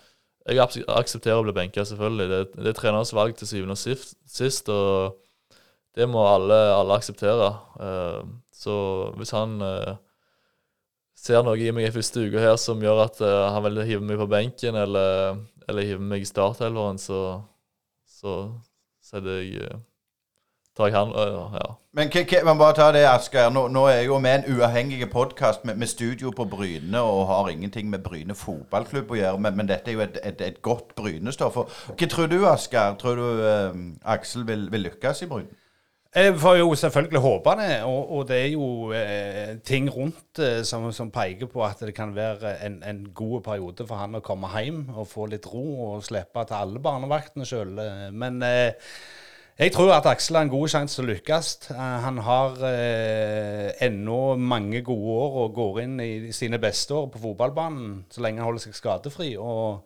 Jeg 0.50 0.84
aksepterer 0.90 1.38
å 1.38 1.46
bli 1.46 1.54
benka, 1.54 1.84
selvfølgelig. 1.86 2.28
Det, 2.30 2.40
det 2.58 2.70
er 2.72 2.78
trenerens 2.78 3.14
valg 3.14 3.36
til 3.38 3.46
syvende 3.46 3.76
og 3.76 4.04
sist, 4.30 4.68
og 4.68 5.16
det 5.94 6.08
må 6.10 6.24
alle, 6.26 6.58
alle 6.74 6.96
akseptere. 6.98 7.52
Uh, 7.78 8.24
så 8.54 8.74
hvis 9.18 9.30
han 9.36 9.60
uh, 9.62 9.94
ser 11.18 11.44
noe 11.46 11.54
i 11.60 11.70
meg 11.74 11.86
i 11.86 11.94
første 11.94 12.26
uke 12.26 12.42
her 12.42 12.58
som 12.58 12.82
gjør 12.82 13.04
at 13.04 13.22
han 13.22 13.62
vil 13.66 13.82
hive 13.84 14.04
meg 14.04 14.18
på 14.18 14.28
benken, 14.30 14.78
eller 14.80 15.38
eller 15.70 15.86
hiver 15.86 16.02
meg 16.12 16.24
i 16.24 16.28
startelveren, 16.28 16.98
så, 17.00 17.20
så 18.08 18.36
setter 19.04 19.40
jeg 19.40 19.62
eh, 19.64 19.78
tar 20.76 20.90
jeg 20.90 20.96
han, 20.96 21.12
ja. 21.54 21.68
Men 21.92 22.10
man 22.44 22.58
bare 22.58 22.74
ta 22.74 22.90
det, 22.94 23.04
Asgeir. 23.08 23.50
Nå, 23.50 23.66
nå, 23.68 23.86
er 23.90 23.96
jeg 24.00 24.06
jo 24.06 24.18
med 24.18 24.34
en 24.38 24.56
uavhengig 24.56 25.10
podkast 25.10 25.64
med, 25.64 25.76
med, 25.76 25.86
studio 25.90 26.30
på 26.30 26.44
Bryne 26.44 27.00
og 27.00 27.26
har 27.26 27.48
ingenting 27.50 27.90
med 27.90 28.04
Bryne 28.04 28.34
fotballklubb 28.34 29.10
å 29.10 29.18
gjøre, 29.18 29.40
men, 29.40 29.56
men 29.56 29.70
dette 29.70 29.90
er 29.90 29.98
jo 29.98 30.04
et, 30.06 30.20
et, 30.22 30.40
et 30.40 30.62
godt 30.62 30.94
Bryne-stoff. 30.94 31.58
Hva 31.90 32.10
tror 32.14 32.30
du, 32.30 32.44
Asgeir? 32.46 32.94
Tror 33.00 33.18
du 33.18 33.42
eh, 33.42 33.82
Aksel 34.04 34.46
vil, 34.46 34.68
vil 34.72 34.86
lykkes 34.90 35.26
i 35.26 35.30
Bryne? 35.32 35.60
Jeg 36.10 36.34
får 36.42 36.56
jo 36.58 36.74
selvfølgelig 36.74 37.20
håpe 37.22 37.52
det, 37.60 37.82
og, 37.86 38.12
og 38.16 38.24
det 38.26 38.38
er 38.40 38.48
jo 38.50 38.64
eh, 38.90 39.52
ting 39.62 39.86
rundt 39.94 40.40
eh, 40.42 40.64
som, 40.66 40.88
som, 40.92 41.10
peker 41.14 41.46
på 41.46 41.62
at 41.62 41.84
det 41.86 41.94
kan 41.94 42.10
være 42.16 42.56
en, 42.66 42.80
en, 42.82 43.04
god 43.14 43.44
periode 43.46 43.86
for 43.86 43.94
han 43.94 44.18
å 44.18 44.22
komme 44.26 44.50
hjem 44.56 44.88
og 44.90 45.06
få 45.06 45.28
litt 45.30 45.46
ro 45.46 45.62
og 45.84 46.02
slippe 46.02 46.42
til 46.48 46.58
alle 46.58 46.82
barnevaktene 46.82 47.46
sjøl. 47.46 47.78
Men 48.10 48.42
eh, 48.42 48.90
jeg 49.60 49.72
tror 49.74 49.92
at 49.92 50.06
Aksel 50.08 50.38
har 50.38 50.46
en 50.46 50.52
god 50.52 50.72
sjanse 50.72 50.96
til 50.96 51.04
å 51.04 51.10
lykkes. 51.10 51.48
Eh, 51.74 51.96
han 52.06 52.20
har 52.24 52.60
eh, 52.64 53.70
ennå 53.84 54.20
mange 54.40 54.80
gode 54.86 55.16
år 55.20 55.38
og 55.44 55.56
går 55.58 55.80
inn 55.84 55.96
i 56.00 56.12
sine 56.36 56.60
beste 56.62 56.96
år 56.96 57.10
på 57.12 57.20
fotballbanen 57.20 58.06
så 58.10 58.24
lenge 58.24 58.40
han 58.40 58.48
holder 58.48 58.68
seg 58.68 58.78
skadefri. 58.78 59.34
og 59.36 59.82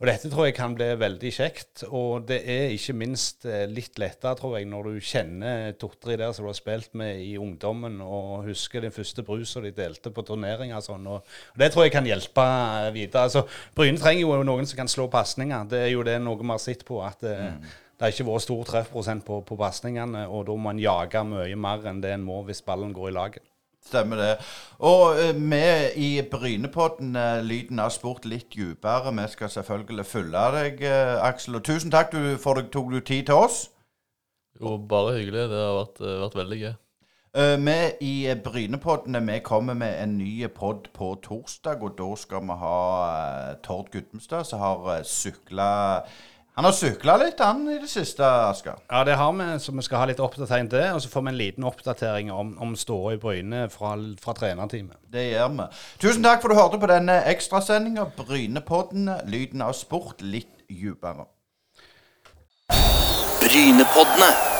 og 0.00 0.08
dette 0.08 0.30
tror 0.32 0.46
jeg 0.46 0.54
kan 0.56 0.72
bli 0.72 0.86
veldig 0.96 1.30
kjekt. 1.36 1.82
Og 1.92 2.22
det 2.24 2.38
er 2.48 2.70
ikke 2.72 2.94
minst 2.96 3.44
eh, 3.44 3.66
litt 3.68 3.98
lettere, 4.00 4.32
tror 4.38 4.54
jeg, 4.56 4.68
når 4.70 4.88
du 4.88 5.04
kjenner 5.04 5.74
to-tre 5.76 6.16
der 6.16 6.32
som 6.32 6.46
du 6.46 6.48
har 6.48 6.56
spilt 6.56 6.94
med 6.96 7.20
i 7.20 7.34
ungdommen, 7.36 7.98
og 8.00 8.46
husker 8.46 8.80
den 8.80 8.94
første 8.96 9.20
brusa 9.26 9.60
de 9.60 9.74
delte 9.76 10.08
på 10.16 10.24
turneringer 10.24 10.78
og 10.78 10.86
sånn. 10.86 11.04
Og, 11.04 11.36
det 11.60 11.68
tror 11.74 11.84
jeg 11.84 11.92
kan 11.98 12.08
hjelpe 12.08 12.46
videre. 12.96 13.26
Altså, 13.28 13.44
Bryne 13.76 14.00
trenger 14.00 14.24
jo 14.24 14.40
noen 14.48 14.70
som 14.70 14.80
kan 14.80 14.88
slå 14.88 15.10
pasninger. 15.12 15.68
Det 15.68 15.84
er 15.84 15.92
jo 15.92 16.06
det 16.08 16.16
noe 16.24 16.40
vi 16.40 16.48
har 16.48 16.64
sett 16.64 16.86
på. 16.88 17.02
at 17.04 17.28
eh, 17.28 17.50
mm. 17.52 17.70
Det 18.00 18.06
har 18.06 18.14
ikke 18.14 18.30
vært 18.30 18.42
stor 18.46 18.60
treffprosent 18.64 19.24
på, 19.26 19.42
på 19.44 19.56
pasningene, 19.60 20.22
og 20.32 20.46
da 20.48 20.54
må 20.56 20.70
en 20.72 20.78
jage 20.80 21.20
mye 21.28 21.56
mer 21.60 21.82
enn 21.84 21.98
det 22.00 22.14
en 22.14 22.22
må 22.24 22.38
hvis 22.46 22.62
ballen 22.64 22.94
går 22.96 23.10
i 23.10 23.12
laget. 23.12 23.42
Stemmer 23.84 24.16
det. 24.16 24.30
Og 24.88 25.18
vi 25.36 25.60
i 26.00 26.22
Brynepodden, 26.30 27.12
uh, 27.12 27.44
lyden 27.44 27.76
av 27.84 27.92
sport 27.92 28.24
litt 28.24 28.48
dypere. 28.56 29.12
Vi 29.12 29.26
skal 29.34 29.52
selvfølgelig 29.52 30.06
følge 30.08 30.46
deg, 30.56 30.80
uh, 30.80 31.26
Aksel. 31.28 31.60
Og 31.60 31.64
tusen 31.68 31.92
takk 31.92 32.08
du, 32.16 32.38
for 32.40 32.56
at 32.56 32.70
du 32.70 32.72
tok 32.72 32.96
tid 33.04 33.28
til 33.28 33.36
oss. 33.36 33.66
Jo, 34.56 34.78
bare 34.80 35.18
hyggelig. 35.18 35.50
Det 35.52 35.60
har 35.60 35.76
vært, 35.82 36.00
vært 36.24 36.40
veldig 36.40 36.60
gøy. 36.62 36.72
vi 37.68 37.78
i 38.00 38.34
Brynepoddene 38.44 39.20
vi 39.26 39.38
kommer 39.44 39.74
med 39.74 40.02
en 40.02 40.16
ny 40.18 40.48
pod 40.48 40.88
på 40.96 41.14
torsdag, 41.22 41.84
og 41.84 41.98
da 42.00 42.08
skal 42.16 42.48
vi 42.48 42.56
ha 42.64 42.80
Tord 43.62 43.92
Gudmestad, 43.92 44.48
som 44.48 44.64
har 44.64 45.04
sykla 45.04 45.70
han 46.58 46.66
har 46.66 46.74
sykla 46.74 47.14
litt, 47.22 47.38
han, 47.40 47.62
i 47.70 47.78
det 47.80 47.88
siste, 47.88 48.26
Asker. 48.26 48.80
Ja, 48.90 49.04
det 49.06 49.14
har 49.16 49.32
vi, 49.32 49.46
så 49.62 49.72
vi 49.72 49.84
skal 49.86 50.02
ha 50.02 50.08
litt 50.10 50.20
oppdatering 50.20 50.68
til. 50.68 50.86
Og 50.96 51.00
så 51.00 51.08
får 51.12 51.24
vi 51.24 51.32
en 51.32 51.38
liten 51.38 51.66
oppdatering 51.68 52.32
om, 52.34 52.52
om 52.60 52.74
ståa 52.76 53.14
i 53.14 53.20
Bryne 53.22 53.62
fra, 53.72 53.94
fra 54.20 54.34
trenerteamet. 54.36 54.98
Det 55.08 55.28
gjør 55.30 55.54
vi. 55.54 55.68
Tusen 56.02 56.26
takk 56.26 56.42
for 56.42 56.52
du 56.52 56.58
hørte 56.58 56.82
på 56.82 56.90
denne 56.90 57.20
ekstrasendinga. 57.30 58.10
Brynepodden, 58.18 59.08
lyden 59.30 59.64
av 59.64 59.76
sport 59.78 60.20
litt 60.26 60.66
dypere. 60.68 61.30
Brynepoddene. 63.40 64.59